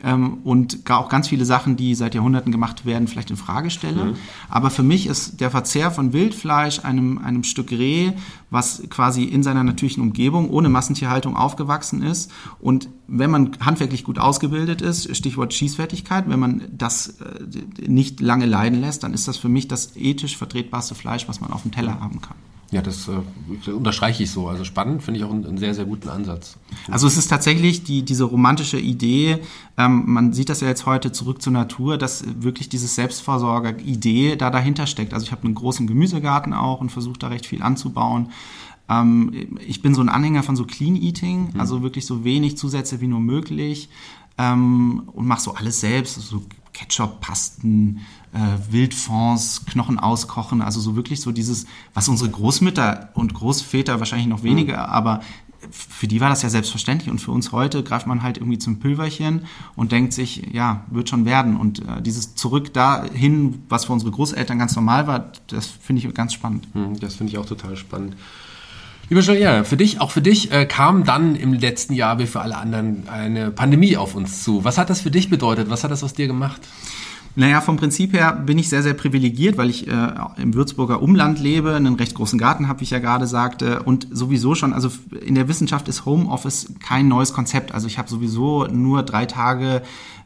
ähm, 0.03 0.39
und 0.43 0.89
auch 0.89 1.09
ganz 1.09 1.27
viele 1.27 1.45
Sachen, 1.45 1.75
die 1.75 1.95
seit 1.95 2.15
Jahrhunderten 2.15 2.51
gemacht 2.51 2.85
werden, 2.85 3.07
vielleicht 3.07 3.31
in 3.31 3.37
Frage 3.37 3.69
stelle. 3.69 4.05
Mhm. 4.05 4.15
Aber 4.49 4.69
für 4.69 4.83
mich 4.83 5.07
ist 5.07 5.41
der 5.41 5.51
Verzehr 5.51 5.91
von 5.91 6.13
Wildfleisch, 6.13 6.79
einem, 6.83 7.17
einem 7.17 7.43
Stück 7.43 7.71
Reh, 7.71 8.11
was 8.55 8.81
quasi 8.89 9.23
in 9.25 9.43
seiner 9.43 9.63
natürlichen 9.63 10.01
Umgebung 10.01 10.49
ohne 10.49 10.69
Massentierhaltung 10.69 11.35
aufgewachsen 11.35 12.01
ist 12.01 12.31
und 12.59 12.89
wenn 13.07 13.29
man 13.29 13.51
handwerklich 13.59 14.03
gut 14.03 14.17
ausgebildet 14.17 14.81
ist, 14.81 15.15
Stichwort 15.15 15.53
Schießfertigkeit, 15.53 16.27
wenn 16.27 16.39
man 16.39 16.63
das 16.71 17.19
äh, 17.19 17.87
nicht 17.87 18.19
lange 18.19 18.47
leiden 18.47 18.81
lässt, 18.81 19.03
dann 19.03 19.13
ist 19.13 19.27
das 19.27 19.37
für 19.37 19.49
mich 19.49 19.67
das 19.67 19.95
ethisch 19.95 20.37
vertretbarste 20.37 20.95
Fleisch, 20.95 21.27
was 21.27 21.39
man 21.39 21.51
auf 21.51 21.61
dem 21.61 21.71
Teller 21.71 21.99
haben 21.99 22.21
kann. 22.21 22.37
Ja, 22.75 22.81
das 22.81 23.07
äh, 23.07 23.71
unterstreiche 23.71 24.23
ich 24.23 24.31
so. 24.31 24.49
Also 24.49 24.65
spannend 24.65 25.01
finde 25.01 25.21
ich 25.21 25.25
auch 25.25 25.31
einen, 25.31 25.45
einen, 25.45 25.57
sehr, 25.57 25.73
sehr 25.73 25.85
guten 25.85 26.09
Ansatz. 26.09 26.57
Also 26.91 27.07
es 27.07 27.15
ist 27.15 27.29
tatsächlich 27.29 27.85
die, 27.85 28.03
diese 28.03 28.25
romantische 28.25 28.77
Idee, 28.77 29.37
ähm, 29.77 30.03
man 30.07 30.33
sieht 30.33 30.49
das 30.49 30.59
ja 30.59 30.67
jetzt 30.67 30.85
heute 30.85 31.13
zurück 31.13 31.41
zur 31.41 31.53
Natur, 31.53 31.97
dass 31.97 32.25
wirklich 32.43 32.67
dieses 32.67 32.95
Selbstversorger-Idee 32.95 34.35
da 34.35 34.49
dahinter 34.49 34.87
steckt. 34.87 35.13
Also 35.13 35.25
ich 35.25 35.31
habe 35.31 35.45
einen 35.45 35.55
großen 35.55 35.87
Gemüsegarten 35.87 36.51
auch 36.51 36.81
und 36.81 36.89
versuche 36.89 37.17
da 37.17 37.29
recht 37.29 37.45
viel 37.45 37.63
anzubauen. 37.63 38.31
Ähm, 38.89 39.57
ich 39.65 39.81
bin 39.81 39.95
so 39.95 40.01
ein 40.01 40.09
Anhänger 40.09 40.43
von 40.43 40.57
so 40.57 40.65
Clean 40.65 40.97
Eating, 40.97 41.51
mhm. 41.53 41.59
also 41.61 41.81
wirklich 41.81 42.05
so 42.05 42.25
wenig 42.25 42.57
Zusätze 42.57 42.99
wie 42.99 43.07
nur 43.07 43.21
möglich 43.21 43.87
ähm, 44.37 45.03
und 45.13 45.25
mache 45.25 45.39
so 45.39 45.53
alles 45.53 45.79
selbst, 45.79 46.15
so 46.15 46.43
Ketchup, 46.73 47.21
Pasten, 47.21 48.01
äh, 48.35 48.71
Wildfonds, 48.71 49.65
Knochen 49.65 49.97
auskochen, 49.97 50.61
also 50.61 50.79
so 50.79 50.95
wirklich 50.95 51.21
so 51.21 51.31
dieses, 51.31 51.65
was 51.93 52.09
unsere 52.09 52.29
Großmütter 52.29 53.09
und 53.13 53.33
Großväter 53.33 53.99
wahrscheinlich 53.99 54.27
noch 54.27 54.43
weniger, 54.43 54.87
mhm. 54.87 54.93
aber 54.93 55.21
für 55.71 56.07
die 56.07 56.21
war 56.21 56.29
das 56.29 56.41
ja 56.41 56.49
selbstverständlich 56.49 57.09
und 57.09 57.19
für 57.19 57.31
uns 57.31 57.51
heute 57.51 57.81
greift 57.81 58.07
man 58.07 58.21
halt 58.21 58.37
irgendwie 58.37 58.57
zum 58.57 58.79
Pülverchen 58.79 59.45
und 59.75 59.91
denkt 59.91 60.13
sich, 60.13 60.53
ja, 60.53 60.85
wird 60.91 61.09
schon 61.09 61.25
werden. 61.25 61.57
Und 61.57 61.79
äh, 61.79 62.01
dieses 62.01 62.35
Zurück 62.35 62.73
dahin, 62.73 63.63
was 63.69 63.85
für 63.85 63.93
unsere 63.93 64.11
Großeltern 64.11 64.59
ganz 64.59 64.75
normal 64.75 65.07
war, 65.07 65.31
das 65.47 65.65
finde 65.67 66.05
ich 66.05 66.13
ganz 66.13 66.33
spannend. 66.33 66.67
Hm, 66.73 66.99
das 66.99 67.15
finde 67.15 67.31
ich 67.31 67.39
auch 67.39 67.45
total 67.45 67.75
spannend. 67.77 68.15
Lieber 69.09 69.21
Joel, 69.21 69.39
ja, 69.39 69.63
für 69.63 69.77
dich, 69.77 70.01
auch 70.01 70.11
für 70.11 70.21
dich 70.21 70.51
äh, 70.51 70.65
kam 70.65 71.03
dann 71.03 71.35
im 71.35 71.53
letzten 71.53 71.93
Jahr 71.93 72.17
wie 72.17 72.25
für 72.25 72.41
alle 72.41 72.57
anderen 72.57 73.07
eine 73.07 73.51
Pandemie 73.51 73.97
auf 73.97 74.15
uns 74.15 74.43
zu. 74.43 74.63
Was 74.63 74.77
hat 74.77 74.89
das 74.89 75.01
für 75.01 75.11
dich 75.11 75.29
bedeutet? 75.29 75.69
Was 75.69 75.83
hat 75.83 75.91
das 75.91 76.03
aus 76.03 76.13
dir 76.13 76.27
gemacht? 76.27 76.61
Naja, 77.35 77.61
vom 77.61 77.77
Prinzip 77.77 78.13
her 78.13 78.33
bin 78.33 78.57
ich 78.57 78.69
sehr, 78.69 78.81
sehr 78.81 78.93
privilegiert, 78.93 79.57
weil 79.57 79.69
ich 79.69 79.87
äh, 79.87 80.13
im 80.37 80.53
Würzburger 80.53 81.01
Umland 81.01 81.39
lebe, 81.39 81.73
einen 81.73 81.95
recht 81.95 82.15
großen 82.15 82.39
Garten 82.39 82.67
habe, 82.67 82.79
wie 82.79 82.85
ich 82.85 82.91
ja 82.91 82.99
gerade 82.99 83.27
sagte, 83.27 83.83
und 83.83 84.07
sowieso 84.11 84.55
schon, 84.55 84.73
also 84.73 84.89
in 85.25 85.35
der 85.35 85.47
Wissenschaft 85.47 85.87
ist 85.87 86.05
Homeoffice 86.05 86.73
kein 86.79 87.07
neues 87.07 87.33
Konzept. 87.33 87.73
Also 87.73 87.87
ich 87.87 87.97
habe 87.97 88.09
sowieso 88.09 88.67
nur 88.67 89.03
drei 89.03 89.25
Tage 89.25 89.81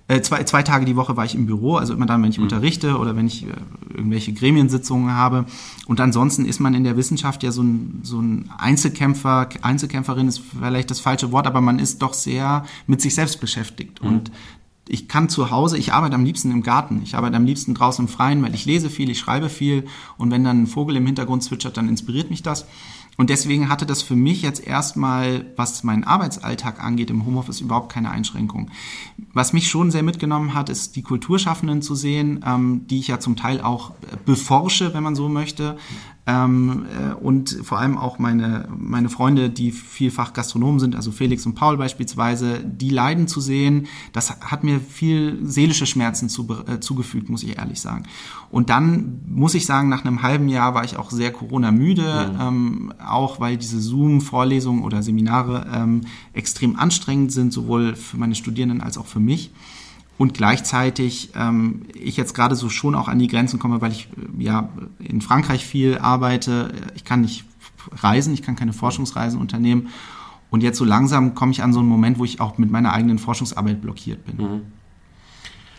äh, 0.09 0.21
zwei, 0.21 0.43
zwei 0.43 0.63
Tage 0.63 0.85
die 0.85 0.95
Woche 0.95 1.15
war 1.17 1.23
ich 1.23 1.35
im 1.35 1.45
Büro, 1.45 1.75
also 1.75 1.93
immer 1.93 2.07
dann, 2.07 2.23
wenn 2.23 2.31
ich 2.31 2.39
mhm. 2.39 2.45
unterrichte 2.45 2.97
oder 2.97 3.15
wenn 3.15 3.27
ich 3.27 3.45
äh, 3.45 3.51
irgendwelche 3.93 4.33
Gremiensitzungen 4.33 5.13
habe. 5.13 5.45
Und 5.85 6.01
ansonsten 6.01 6.45
ist 6.45 6.59
man 6.59 6.73
in 6.73 6.83
der 6.83 6.97
Wissenschaft 6.97 7.43
ja 7.43 7.51
so 7.51 7.61
ein, 7.61 7.99
so 8.01 8.19
ein 8.19 8.49
Einzelkämpfer, 8.57 9.49
Einzelkämpferin 9.61 10.27
ist 10.27 10.41
vielleicht 10.59 10.89
das 10.89 10.99
falsche 10.99 11.31
Wort, 11.31 11.45
aber 11.45 11.61
man 11.61 11.77
ist 11.77 12.01
doch 12.01 12.15
sehr 12.15 12.65
mit 12.87 13.01
sich 13.01 13.13
selbst 13.13 13.39
beschäftigt. 13.39 14.01
Mhm. 14.01 14.09
Und 14.09 14.31
ich 14.89 15.07
kann 15.07 15.29
zu 15.29 15.51
Hause, 15.51 15.77
ich 15.77 15.93
arbeite 15.93 16.15
am 16.15 16.25
liebsten 16.25 16.51
im 16.51 16.63
Garten, 16.63 17.01
ich 17.03 17.15
arbeite 17.15 17.37
am 17.37 17.45
liebsten 17.45 17.75
draußen 17.75 18.05
im 18.05 18.09
Freien, 18.11 18.41
weil 18.41 18.55
ich 18.55 18.65
lese 18.65 18.89
viel, 18.89 19.09
ich 19.09 19.19
schreibe 19.19 19.47
viel 19.47 19.85
und 20.17 20.31
wenn 20.31 20.43
dann 20.43 20.63
ein 20.63 20.67
Vogel 20.67 20.95
im 20.95 21.05
Hintergrund 21.05 21.43
zwitschert, 21.43 21.77
dann 21.77 21.87
inspiriert 21.87 22.31
mich 22.31 22.41
das. 22.41 22.65
Und 23.15 23.29
deswegen 23.29 23.69
hatte 23.69 23.85
das 23.85 24.01
für 24.01 24.15
mich 24.15 24.41
jetzt 24.41 24.65
erstmal, 24.65 25.45
was 25.57 25.83
meinen 25.83 26.05
Arbeitsalltag 26.05 26.81
angeht, 26.81 27.09
im 27.09 27.25
Homeoffice 27.25 27.59
überhaupt 27.59 27.91
keine 27.91 28.09
Einschränkung. 28.09 28.71
Was 29.33 29.53
mich 29.53 29.67
schon 29.67 29.91
sehr 29.91 30.03
mitgenommen 30.03 30.53
hat, 30.53 30.69
ist 30.69 30.95
die 30.95 31.01
Kulturschaffenden 31.01 31.81
zu 31.81 31.95
sehen, 31.95 32.43
ähm, 32.47 32.87
die 32.87 32.99
ich 32.99 33.09
ja 33.09 33.19
zum 33.19 33.35
Teil 33.35 33.61
auch 33.61 33.91
beforsche, 34.25 34.93
wenn 34.93 35.03
man 35.03 35.15
so 35.15 35.27
möchte. 35.27 35.77
Ähm, 36.29 36.85
äh, 36.85 37.13
und 37.13 37.57
vor 37.63 37.79
allem 37.79 37.97
auch 37.97 38.19
meine, 38.19 38.67
meine 38.77 39.09
Freunde, 39.09 39.49
die 39.49 39.71
vielfach 39.71 40.33
Gastronomen 40.33 40.79
sind, 40.79 40.95
also 40.95 41.11
Felix 41.11 41.43
und 41.47 41.55
Paul 41.55 41.77
beispielsweise, 41.77 42.59
die 42.63 42.91
leiden 42.91 43.27
zu 43.27 43.41
sehen, 43.41 43.87
das 44.13 44.39
hat 44.41 44.63
mir 44.63 44.79
viel 44.79 45.39
seelische 45.41 45.87
Schmerzen 45.87 46.29
zu, 46.29 46.47
äh, 46.67 46.79
zugefügt, 46.79 47.29
muss 47.29 47.41
ich 47.41 47.57
ehrlich 47.57 47.81
sagen. 47.81 48.03
Und 48.51 48.69
dann 48.69 49.21
muss 49.27 49.55
ich 49.55 49.65
sagen, 49.65 49.89
nach 49.89 50.05
einem 50.05 50.21
halben 50.21 50.49
Jahr 50.49 50.75
war 50.75 50.83
ich 50.83 50.97
auch 50.97 51.09
sehr 51.09 51.31
Corona-müde, 51.31 52.31
mhm. 52.33 52.41
ähm, 52.41 52.93
auch 53.03 53.39
weil 53.39 53.57
diese 53.57 53.79
Zoom-Vorlesungen 53.79 54.83
oder 54.83 55.01
Seminare 55.01 55.65
ähm, 55.73 56.01
extrem 56.33 56.77
anstrengend 56.77 57.31
sind, 57.31 57.53
sowohl 57.53 57.95
für 57.95 58.17
meine 58.17 58.35
Studierenden 58.35 58.81
als 58.81 58.99
auch 58.99 59.07
für 59.07 59.19
mich 59.19 59.51
und 60.19 60.33
gleichzeitig 60.33 61.29
ähm, 61.33 61.83
ich 61.95 62.17
jetzt 62.17 62.33
gerade 62.33 62.53
so 62.53 62.69
schon 62.69 62.93
auch 62.93 63.07
an 63.07 63.19
die 63.19 63.29
Grenzen 63.29 63.57
komme, 63.57 63.79
weil 63.79 63.93
ich 63.93 64.09
äh, 64.17 64.43
ja 64.43 64.67
in 64.99 65.21
Frankreich 65.21 65.65
viel 65.65 65.97
arbeite. 65.97 66.73
Ich 66.93 67.05
kann 67.05 67.21
nicht 67.21 67.45
reisen, 67.93 68.33
ich 68.33 68.41
kann 68.41 68.57
keine 68.57 68.73
Forschungsreisen 68.73 69.39
unternehmen. 69.39 69.87
Und 70.49 70.61
jetzt 70.61 70.77
so 70.77 70.83
langsam 70.83 71.35
komme 71.35 71.53
ich 71.53 71.63
an 71.63 71.71
so 71.71 71.79
einen 71.79 71.87
Moment, 71.87 72.19
wo 72.19 72.25
ich 72.25 72.41
auch 72.41 72.57
mit 72.57 72.69
meiner 72.69 72.91
eigenen 72.91 73.17
Forschungsarbeit 73.17 73.81
blockiert 73.81 74.25
bin. 74.25 74.35
Mhm. 74.35 74.61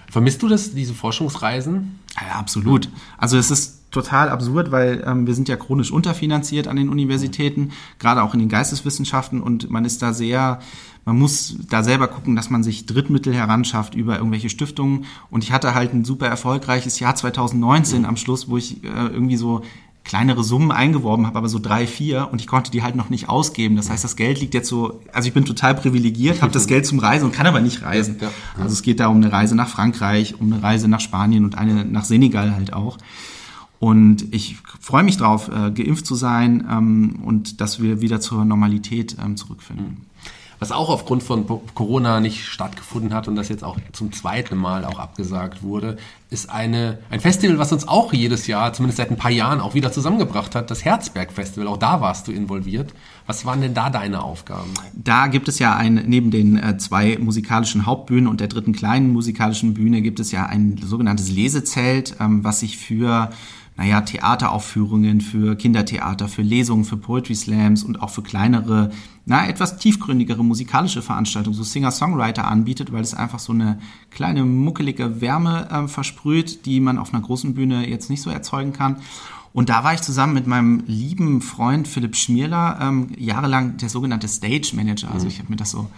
Vermisst 0.09 0.43
du 0.43 0.49
das, 0.49 0.75
diese 0.75 0.95
Forschungsreisen? 0.95 1.99
Ja, 2.19 2.39
absolut. 2.39 2.89
Also 3.19 3.37
es 3.37 3.51
ist 3.51 3.80
total 3.91 4.29
absurd, 4.29 4.71
weil 4.71 5.03
ähm, 5.07 5.27
wir 5.27 5.35
sind 5.35 5.49
ja 5.49 5.57
chronisch 5.57 5.91
unterfinanziert 5.91 6.69
an 6.69 6.77
den 6.77 6.89
Universitäten, 6.89 7.73
gerade 7.99 8.23
auch 8.23 8.35
in 8.35 8.41
den 8.41 8.49
Geisteswissenschaften 8.49 9.41
und 9.41 9.71
man 9.71 9.85
ist 9.85 10.03
da 10.03 10.13
sehr 10.13 10.61
man 11.07 11.19
muss 11.19 11.57
da 11.69 11.83
selber 11.83 12.09
gucken, 12.09 12.37
dass 12.37 12.51
man 12.51 12.63
sich 12.63 12.87
Drittmittel 12.87 13.35
heranschafft 13.35 13.95
über 13.95 14.19
irgendwelche 14.19 14.51
Stiftungen. 14.51 15.07
Und 15.31 15.43
ich 15.43 15.51
hatte 15.51 15.75
halt 15.75 15.95
ein 15.95 16.05
super 16.05 16.27
erfolgreiches 16.27 17.01
Jahr 17.01 17.15
2019 17.15 18.05
am 18.05 18.17
Schluss, 18.17 18.49
wo 18.49 18.59
ich 18.59 18.85
äh, 18.85 18.89
irgendwie 19.07 19.37
so 19.37 19.63
kleinere 20.05 20.43
Summen 20.43 20.73
eingeworben 20.73 21.27
habe, 21.27 21.39
aber 21.39 21.49
so 21.49 21.59
drei, 21.59 21.87
vier 21.87 22.29
und 22.33 22.41
ich 22.41 22.47
konnte 22.47 22.71
die 22.71 22.83
halt 22.83 22.97
noch 22.97 23.11
nicht 23.11 23.29
ausgeben. 23.29 23.77
Das 23.77 23.91
heißt, 23.91 24.03
das 24.03 24.17
Geld 24.17 24.41
liegt 24.41 24.55
jetzt 24.55 24.69
so, 24.69 25.01
also 25.13 25.29
ich 25.29 25.35
bin 25.35 25.45
total 25.45 25.75
privilegiert, 25.75 26.43
habe 26.43 26.53
das 26.53 26.67
Geld 26.69 26.87
zum 26.87 26.99
Reisen 26.99 27.27
und 27.27 27.33
kann 27.33 27.47
aber 27.47 27.61
nicht 27.61 27.83
reisen. 27.83 28.17
Also 28.59 28.73
es 28.73 28.83
geht 28.83 28.99
da 28.99 29.09
um 29.09 29.17
eine 29.17 29.31
Reise 29.31 29.55
nach 29.55 29.69
Frankreich, 29.69 30.41
um 30.41 30.53
eine 30.53 30.63
Reise 30.63 30.89
nach 30.89 31.01
Spanien 31.01 31.45
und 31.45 31.57
eine 31.57 31.85
nach 31.85 32.05
Senegal 32.05 32.55
halt 32.55 32.73
auch. 32.73 32.99
Und 33.81 34.33
ich 34.33 34.59
freue 34.79 35.03
mich 35.03 35.17
drauf, 35.17 35.49
äh, 35.49 35.73
geimpft 35.73 36.07
zu 36.07 36.15
sein 36.15 36.67
ähm, 36.71 37.21
und 37.25 37.61
dass 37.61 37.83
wir 37.83 38.01
wieder 38.01 38.21
zur 38.21 38.45
Normalität 38.45 39.17
ähm, 39.21 39.37
zurückfinden 39.37 40.07
was 40.61 40.73
auch 40.73 40.91
aufgrund 40.91 41.23
von 41.23 41.47
Corona 41.75 42.21
nicht 42.21 42.45
stattgefunden 42.45 43.15
hat 43.15 43.27
und 43.29 43.35
das 43.35 43.49
jetzt 43.49 43.65
auch 43.65 43.79
zum 43.93 44.13
zweiten 44.13 44.57
Mal 44.57 44.85
auch 44.85 44.99
abgesagt 44.99 45.63
wurde, 45.63 45.97
ist 46.29 46.51
eine, 46.51 46.99
ein 47.09 47.19
Festival, 47.19 47.59
was 47.59 47.73
uns 47.73 47.89
auch 47.89 48.13
jedes 48.13 48.47
Jahr, 48.47 48.75
zumindest 48.75 48.99
seit 48.99 49.11
ein 49.11 49.17
paar 49.17 49.31
Jahren, 49.31 49.61
auch 49.61 49.75
wieder 49.75 49.91
zusammengebracht 49.91 50.55
hat, 50.55 50.71
das 50.71 50.85
Herzberg 50.85 51.33
Festival. 51.33 51.67
Auch 51.67 51.79
da 51.79 52.03
warst 52.03 52.29
du 52.29 52.33
involviert. 52.33 52.93
Was 53.27 53.47
waren 53.47 53.63
denn 53.63 53.73
da 53.73 53.89
deine 53.89 54.23
Aufgaben? 54.23 54.71
Da 54.93 55.29
gibt 55.29 55.49
es 55.49 55.59
ja 55.59 55.75
ein, 55.77 55.95
neben 56.07 56.31
den 56.31 56.59
äh, 56.59 56.77
zwei 56.77 57.17
musikalischen 57.19 57.87
Hauptbühnen 57.87 58.29
und 58.29 58.41
der 58.41 58.49
dritten 58.49 58.73
kleinen 58.73 59.15
musikalischen 59.15 59.73
Bühne 59.73 60.03
gibt 60.03 60.21
es 60.21 60.31
ja 60.31 60.45
ein 60.45 60.79
sogenanntes 60.85 61.31
Lesezelt, 61.31 62.17
ähm, 62.21 62.45
was 62.45 62.61
sich 62.61 62.77
für 62.77 63.31
naja, 63.81 64.03
Theateraufführungen, 64.03 65.23
für 65.23 65.57
Kindertheater, 65.57 66.29
für 66.29 66.43
Lesungen, 66.43 66.85
für 66.85 66.99
Poetry 66.99 67.35
Slams 67.35 67.83
und 67.83 68.03
auch 68.03 68.11
für 68.11 68.21
kleinere, 68.21 68.91
na, 69.25 69.49
etwas 69.49 69.79
tiefgründigere 69.79 70.45
musikalische 70.45 71.01
Veranstaltungen, 71.01 71.57
so 71.57 71.63
Singer-Songwriter 71.63 72.47
anbietet, 72.47 72.93
weil 72.93 73.01
es 73.01 73.15
einfach 73.15 73.39
so 73.39 73.55
eine 73.55 73.79
kleine 74.11 74.45
muckelige 74.45 75.23
Wärme 75.23 75.67
äh, 75.71 75.89
versprüht, 75.89 76.67
die 76.67 76.79
man 76.79 76.99
auf 76.99 77.15
einer 77.15 77.23
großen 77.23 77.55
Bühne 77.55 77.89
jetzt 77.89 78.11
nicht 78.11 78.21
so 78.21 78.29
erzeugen 78.29 78.75
kann. 78.75 78.97
Und 79.53 79.69
da 79.69 79.83
war 79.83 79.95
ich 79.95 80.01
zusammen 80.01 80.33
mit 80.33 80.47
meinem 80.47 80.85
lieben 80.87 81.43
Freund 81.43 81.89
Philipp 81.89 82.15
Schmierler 82.15 82.79
ähm, 82.81 83.09
jahrelang 83.19 83.79
der 83.79 83.89
sogenannte 83.89 84.29
Stage 84.29 84.73
Manager. 84.75 85.11
Also 85.11 85.25
mhm. 85.25 85.31
ich 85.31 85.39
habe 85.39 85.51
mir 85.51 85.57
das 85.57 85.73
so 85.73 85.89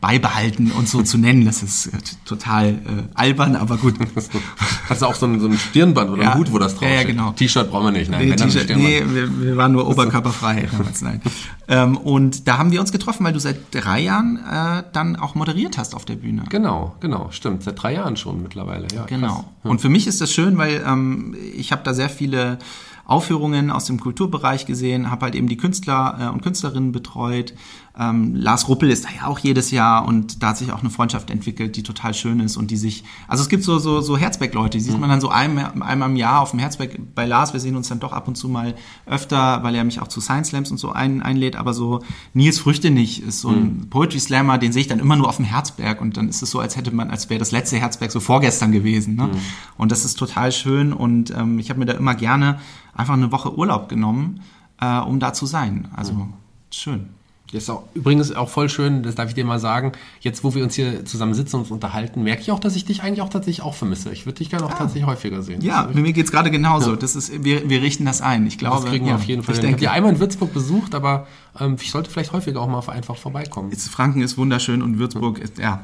beibehalten 0.00 0.72
und 0.72 0.88
so 0.88 1.02
zu 1.02 1.16
nennen. 1.16 1.44
Das 1.44 1.62
ist 1.62 1.86
äh, 1.86 1.98
total 2.24 2.68
äh, 2.70 2.76
albern, 3.14 3.54
aber 3.54 3.76
gut. 3.76 3.94
Hast 4.88 5.02
du 5.02 5.06
auch 5.06 5.14
so 5.14 5.26
ein, 5.26 5.38
so 5.38 5.46
ein 5.46 5.58
Stirnband 5.58 6.10
oder 6.10 6.22
ja, 6.24 6.32
ein 6.32 6.38
Hut, 6.38 6.50
wo 6.50 6.58
das 6.58 6.74
drauf 6.74 6.88
ja, 6.88 6.96
ja, 6.96 7.02
genau. 7.04 7.32
T-Shirt 7.32 7.70
brauchen 7.70 7.86
wir 7.86 7.92
nicht. 7.92 8.10
Nein, 8.10 8.28
nee, 8.28 8.74
nee 8.74 9.04
wir, 9.06 9.40
wir, 9.40 9.56
waren 9.56 9.72
nur 9.72 9.88
oberkörperfrei 9.88 10.68
damals. 10.72 11.02
Nein. 11.02 11.20
Ähm, 11.68 11.96
und 11.98 12.48
da 12.48 12.58
haben 12.58 12.72
wir 12.72 12.80
uns 12.80 12.90
getroffen, 12.90 13.24
weil 13.24 13.32
du 13.32 13.38
seit 13.38 13.72
drei 13.72 14.00
Jahren 14.00 14.38
äh, 14.38 14.82
dann 14.92 15.14
auch 15.16 15.36
moderiert 15.36 15.78
hast 15.78 15.94
auf 15.94 16.04
der 16.04 16.16
Bühne. 16.16 16.44
Genau, 16.48 16.96
genau, 16.98 17.28
stimmt. 17.30 17.62
Seit 17.62 17.80
drei 17.80 17.94
Jahren 17.94 18.16
schon 18.16 18.42
mittlerweile. 18.42 18.88
Ja, 18.92 19.04
genau. 19.04 19.34
Krass. 19.62 19.70
Und 19.70 19.80
für 19.80 19.90
mich 19.90 20.08
ist 20.08 20.20
das 20.20 20.32
schön, 20.32 20.58
weil 20.58 20.82
ähm, 20.84 21.36
ich 21.54 21.70
habe 21.70 21.82
da 21.84 21.94
sehr 21.94 22.08
viele 22.08 22.39
我 22.40 22.99
Aufführungen 23.10 23.70
aus 23.70 23.86
dem 23.86 23.98
Kulturbereich 23.98 24.66
gesehen, 24.66 25.10
habe 25.10 25.24
halt 25.24 25.34
eben 25.34 25.48
die 25.48 25.56
Künstler 25.56 26.16
äh, 26.20 26.32
und 26.32 26.42
Künstlerinnen 26.42 26.92
betreut. 26.92 27.54
Ähm, 27.98 28.36
Lars 28.36 28.68
Ruppel 28.68 28.88
ist 28.88 29.04
da 29.04 29.08
ja 29.10 29.26
auch 29.26 29.40
jedes 29.40 29.72
Jahr 29.72 30.06
und 30.06 30.44
da 30.44 30.50
hat 30.50 30.58
sich 30.58 30.72
auch 30.72 30.80
eine 30.80 30.90
Freundschaft 30.90 31.28
entwickelt, 31.28 31.76
die 31.76 31.82
total 31.82 32.14
schön 32.14 32.38
ist 32.38 32.56
und 32.56 32.70
die 32.70 32.76
sich, 32.76 33.02
also 33.26 33.42
es 33.42 33.48
gibt 33.48 33.64
so, 33.64 33.80
so, 33.80 34.00
so 34.00 34.16
Herzberg-Leute, 34.16 34.78
die 34.78 34.84
sieht 34.84 34.94
mhm. 34.94 35.00
man 35.00 35.10
dann 35.10 35.20
so 35.20 35.28
einmal, 35.28 35.72
einmal 35.80 36.08
im 36.08 36.14
Jahr 36.14 36.40
auf 36.40 36.50
dem 36.50 36.60
Herzberg 36.60 37.00
bei 37.16 37.26
Lars, 37.26 37.52
wir 37.52 37.58
sehen 37.58 37.74
uns 37.74 37.88
dann 37.88 37.98
doch 37.98 38.12
ab 38.12 38.28
und 38.28 38.36
zu 38.36 38.48
mal 38.48 38.76
öfter, 39.06 39.64
weil 39.64 39.74
er 39.74 39.82
mich 39.82 40.00
auch 40.00 40.06
zu 40.06 40.20
Science 40.20 40.50
Slams 40.50 40.70
und 40.70 40.78
so 40.78 40.92
ein, 40.92 41.20
einlädt, 41.20 41.56
aber 41.56 41.74
so 41.74 42.04
Nils 42.32 42.60
Früchte 42.60 42.92
nicht 42.92 43.24
ist 43.24 43.40
so 43.40 43.48
ein 43.48 43.62
mhm. 43.62 43.90
Poetry 43.90 44.20
Slammer, 44.20 44.56
den 44.56 44.72
sehe 44.72 44.82
ich 44.82 44.88
dann 44.88 45.00
immer 45.00 45.16
nur 45.16 45.28
auf 45.28 45.36
dem 45.36 45.44
Herzberg 45.44 46.00
und 46.00 46.16
dann 46.16 46.28
ist 46.28 46.42
es 46.42 46.50
so, 46.50 46.60
als 46.60 46.76
hätte 46.76 46.94
man, 46.94 47.10
als 47.10 47.28
wäre 47.28 47.40
das 47.40 47.50
letzte 47.50 47.76
Herzberg 47.76 48.12
so 48.12 48.20
vorgestern 48.20 48.70
gewesen. 48.70 49.16
Ne? 49.16 49.24
Mhm. 49.24 49.38
Und 49.76 49.90
das 49.90 50.04
ist 50.04 50.16
total 50.16 50.52
schön 50.52 50.92
und 50.92 51.34
ähm, 51.36 51.58
ich 51.58 51.70
habe 51.70 51.80
mir 51.80 51.86
da 51.86 51.94
immer 51.94 52.14
gerne 52.14 52.60
einfach 53.00 53.14
eine 53.14 53.32
Woche 53.32 53.56
Urlaub 53.56 53.88
genommen, 53.88 54.42
äh, 54.80 54.98
um 54.98 55.20
da 55.20 55.32
zu 55.32 55.46
sein. 55.46 55.88
Also 55.96 56.12
mhm. 56.14 56.32
schön. 56.70 57.08
Das 57.52 57.64
ist 57.64 57.70
auch, 57.70 57.82
übrigens 57.94 58.32
auch 58.32 58.48
voll 58.48 58.68
schön, 58.68 59.02
das 59.02 59.16
darf 59.16 59.28
ich 59.28 59.34
dir 59.34 59.44
mal 59.44 59.58
sagen, 59.58 59.92
jetzt 60.20 60.44
wo 60.44 60.54
wir 60.54 60.62
uns 60.62 60.74
hier 60.74 61.04
zusammen 61.04 61.34
sitzen 61.34 61.56
und 61.56 61.62
uns 61.62 61.70
unterhalten, 61.72 62.22
merke 62.22 62.42
ich 62.42 62.52
auch, 62.52 62.60
dass 62.60 62.76
ich 62.76 62.84
dich 62.84 63.02
eigentlich 63.02 63.22
auch 63.22 63.28
tatsächlich 63.28 63.64
auch 63.64 63.74
vermisse. 63.74 64.12
Ich 64.12 64.24
würde 64.24 64.38
dich 64.38 64.50
gerne 64.50 64.66
auch 64.66 64.70
ah. 64.70 64.78
tatsächlich 64.78 65.06
häufiger 65.06 65.42
sehen. 65.42 65.60
Ja, 65.60 65.88
mir 65.92 66.12
geht 66.12 66.26
es 66.26 66.32
gerade 66.32 66.50
genauso. 66.50 66.90
Ja. 66.90 66.96
Das 66.96 67.16
ist, 67.16 67.42
wir, 67.42 67.68
wir 67.68 67.82
richten 67.82 68.04
das 68.04 68.20
ein. 68.20 68.46
Ich 68.46 68.56
glaube, 68.56 68.76
das 68.76 68.84
kriegen 68.86 69.04
wir 69.04 69.10
ja, 69.10 69.16
auf 69.16 69.24
jeden 69.24 69.42
Fall. 69.42 69.56
Ich, 69.56 69.60
denke, 69.60 69.80
ich 69.80 69.86
habe 69.88 69.96
einmal 69.96 70.12
in 70.12 70.20
Würzburg 70.20 70.54
besucht, 70.54 70.94
aber 70.94 71.26
ähm, 71.58 71.76
ich 71.80 71.90
sollte 71.90 72.08
vielleicht 72.08 72.32
häufiger 72.32 72.60
auch 72.60 72.68
mal 72.68 72.88
einfach 72.88 73.16
vorbeikommen. 73.16 73.70
Jetzt, 73.70 73.88
Franken 73.88 74.22
ist 74.22 74.38
wunderschön 74.38 74.80
und 74.80 74.98
Würzburg 74.98 75.40
ist, 75.40 75.58
ja, 75.58 75.82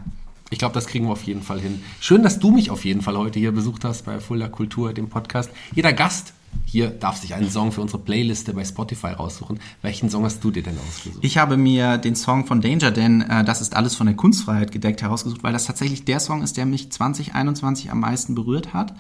ich 0.50 0.60
glaube, 0.60 0.74
das 0.74 0.86
kriegen 0.86 1.06
wir 1.06 1.12
auf 1.12 1.24
jeden 1.24 1.42
Fall 1.42 1.60
hin. 1.60 1.82
Schön, 1.98 2.22
dass 2.22 2.38
du 2.38 2.52
mich 2.52 2.70
auf 2.70 2.84
jeden 2.84 3.02
Fall 3.02 3.16
heute 3.16 3.40
hier 3.40 3.50
besucht 3.50 3.84
hast 3.84 4.04
bei 4.04 4.20
Fulda 4.20 4.48
Kultur, 4.48 4.92
dem 4.92 5.08
Podcast. 5.08 5.50
Jeder 5.74 5.92
Gast 5.92 6.32
hier 6.64 6.88
darf 6.88 7.16
sich 7.16 7.34
einen 7.34 7.50
Song 7.50 7.72
für 7.72 7.80
unsere 7.80 8.02
Playliste 8.02 8.54
bei 8.54 8.64
Spotify 8.64 9.08
raussuchen. 9.08 9.60
Welchen 9.82 10.10
Song 10.10 10.24
hast 10.24 10.42
du 10.42 10.50
dir 10.50 10.62
denn 10.62 10.76
ausgesucht? 10.78 11.24
Ich 11.24 11.38
habe 11.38 11.56
mir 11.56 11.98
den 11.98 12.16
Song 12.16 12.46
von 12.46 12.60
Danger, 12.60 12.90
denn 12.90 13.22
äh, 13.22 13.44
das 13.44 13.60
ist 13.60 13.76
alles 13.76 13.94
von 13.94 14.06
der 14.06 14.16
Kunstfreiheit 14.16 14.72
gedeckt, 14.72 15.02
herausgesucht, 15.02 15.42
weil 15.42 15.52
das 15.52 15.66
tatsächlich 15.66 16.04
der 16.04 16.20
Song 16.20 16.42
ist, 16.42 16.56
der 16.56 16.66
mich 16.66 16.90
2021 16.90 17.90
am 17.90 18.00
meisten 18.00 18.34
berührt 18.34 18.72
hat 18.72 18.94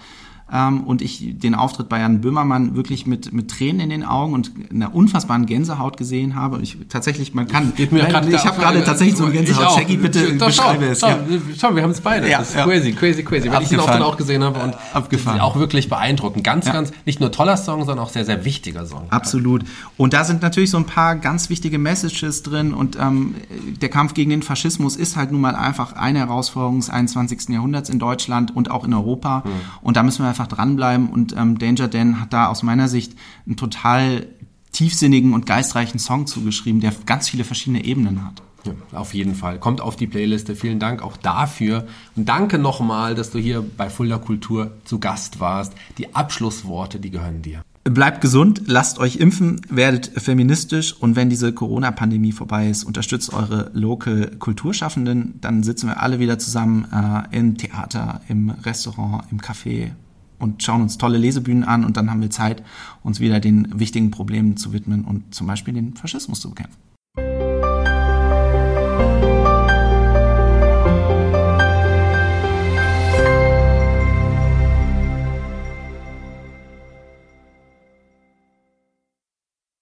ähm, 0.52 0.84
und 0.84 1.02
ich 1.02 1.38
den 1.38 1.54
Auftritt 1.54 1.88
bei 1.88 1.98
Jan 1.98 2.20
Böhmermann 2.20 2.76
wirklich 2.76 3.06
mit, 3.06 3.32
mit 3.32 3.50
Tränen 3.50 3.80
in 3.80 3.90
den 3.90 4.04
Augen 4.04 4.32
und 4.32 4.52
einer 4.70 4.94
unfassbaren 4.94 5.46
Gänsehaut 5.46 5.96
gesehen 5.96 6.36
habe. 6.36 6.60
Ich 6.62 6.78
tatsächlich, 6.88 7.34
man 7.34 7.48
kann, 7.48 7.72
nein, 7.76 8.32
ich 8.32 8.46
habe 8.46 8.60
gerade 8.60 8.84
tatsächlich 8.84 9.16
so 9.16 9.24
eine 9.24 9.32
Gänsehaut. 9.32 9.72
Shaggy, 9.72 9.96
bitte 9.96 10.34
Doch, 10.34 10.46
beschreibe 10.46 10.84
schau, 10.84 10.90
es. 10.90 11.00
Schau, 11.00 11.08
ja. 11.08 11.18
schau, 11.58 11.74
wir 11.74 11.82
haben 11.82 11.90
es 11.90 12.00
beide. 12.00 12.30
Ja, 12.30 12.38
das 12.38 12.50
ist 12.50 12.56
ja. 12.56 12.64
crazy, 12.64 12.92
crazy, 12.92 13.24
crazy. 13.24 13.50
Weil 13.50 13.62
ich 13.62 13.70
den 13.70 13.80
Auftritt 13.80 14.02
auch 14.02 14.16
gesehen 14.16 14.44
habe 14.44 14.60
und 14.60 14.74
Abgefahren. 14.92 15.40
auch 15.40 15.56
wirklich 15.56 15.88
beeindruckend. 15.88 16.44
Ganz, 16.44 16.66
ganz, 16.66 16.92
nicht 17.04 17.18
nur 17.18 17.32
toller 17.32 17.56
Song, 17.56 17.84
sondern 17.84 18.04
auch 18.04 18.10
sehr, 18.10 18.24
sehr 18.24 18.44
wichtiger 18.44 18.86
Song. 18.86 19.06
Absolut. 19.10 19.64
Und 19.96 20.12
da 20.12 20.22
sind 20.24 20.42
natürlich 20.42 20.70
so 20.70 20.78
ein 20.78 20.86
paar 20.86 21.16
ganz 21.16 21.50
wichtige 21.50 21.78
Messages 21.78 22.44
drin 22.44 22.72
und 22.72 22.96
ähm, 23.00 23.34
der 23.80 23.88
Kampf 23.88 24.14
gegen 24.14 24.30
den 24.30 24.42
Faschismus 24.42 24.94
ist 24.94 25.16
halt 25.16 25.32
nun 25.32 25.40
mal 25.40 25.56
einfach 25.56 25.94
eine 25.94 26.20
Herausforderung 26.20 26.78
des 26.78 26.90
21. 26.90 27.48
Jahrhunderts 27.48 27.90
in 27.90 27.98
Deutschland 27.98 28.54
und 28.54 28.70
auch 28.70 28.84
in 28.84 28.94
Europa. 28.94 29.42
Hm. 29.44 29.50
Und 29.82 29.96
da 29.96 30.04
müssen 30.04 30.24
wir 30.24 30.35
einfach 30.36 30.46
dranbleiben 30.46 31.08
und 31.08 31.34
ähm, 31.36 31.58
Danger 31.58 31.88
Dan 31.88 32.20
hat 32.20 32.32
da 32.32 32.48
aus 32.48 32.62
meiner 32.62 32.88
Sicht 32.88 33.14
einen 33.46 33.56
total 33.56 34.26
tiefsinnigen 34.72 35.32
und 35.32 35.46
geistreichen 35.46 35.98
Song 35.98 36.26
zugeschrieben, 36.26 36.80
der 36.80 36.92
ganz 37.06 37.28
viele 37.28 37.44
verschiedene 37.44 37.84
Ebenen 37.84 38.24
hat. 38.24 38.42
Ja, 38.64 38.98
auf 38.98 39.14
jeden 39.14 39.34
Fall. 39.34 39.58
Kommt 39.58 39.80
auf 39.80 39.96
die 39.96 40.08
Playliste. 40.08 40.56
Vielen 40.56 40.80
Dank 40.80 41.00
auch 41.00 41.16
dafür. 41.16 41.86
Und 42.16 42.28
danke 42.28 42.58
nochmal, 42.58 43.14
dass 43.14 43.30
du 43.30 43.38
hier 43.38 43.64
bei 43.76 43.88
Fulda 43.88 44.18
Kultur 44.18 44.72
zu 44.84 44.98
Gast 44.98 45.38
warst. 45.38 45.72
Die 45.98 46.14
Abschlussworte, 46.14 46.98
die 46.98 47.10
gehören 47.10 47.42
dir. 47.42 47.62
Bleibt 47.84 48.20
gesund, 48.20 48.62
lasst 48.66 48.98
euch 48.98 49.16
impfen, 49.16 49.60
werdet 49.68 50.10
feministisch 50.20 50.92
und 50.92 51.14
wenn 51.14 51.30
diese 51.30 51.52
Corona-Pandemie 51.52 52.32
vorbei 52.32 52.68
ist, 52.68 52.82
unterstützt 52.82 53.32
eure 53.32 53.70
Local 53.74 54.32
Kulturschaffenden. 54.40 55.38
Dann 55.40 55.62
sitzen 55.62 55.86
wir 55.86 56.02
alle 56.02 56.18
wieder 56.18 56.40
zusammen 56.40 56.88
äh, 56.92 57.36
im 57.36 57.56
Theater, 57.56 58.22
im 58.26 58.50
Restaurant, 58.50 59.22
im 59.30 59.40
Café 59.40 59.92
und 60.38 60.62
schauen 60.62 60.82
uns 60.82 60.98
tolle 60.98 61.18
Lesebühnen 61.18 61.64
an 61.64 61.84
und 61.84 61.96
dann 61.96 62.10
haben 62.10 62.20
wir 62.20 62.30
Zeit, 62.30 62.62
uns 63.02 63.20
wieder 63.20 63.40
den 63.40 63.78
wichtigen 63.78 64.10
Problemen 64.10 64.56
zu 64.56 64.72
widmen 64.72 65.04
und 65.04 65.34
zum 65.34 65.46
Beispiel 65.46 65.74
den 65.74 65.94
Faschismus 65.94 66.40
zu 66.40 66.50
bekämpfen. 66.50 66.85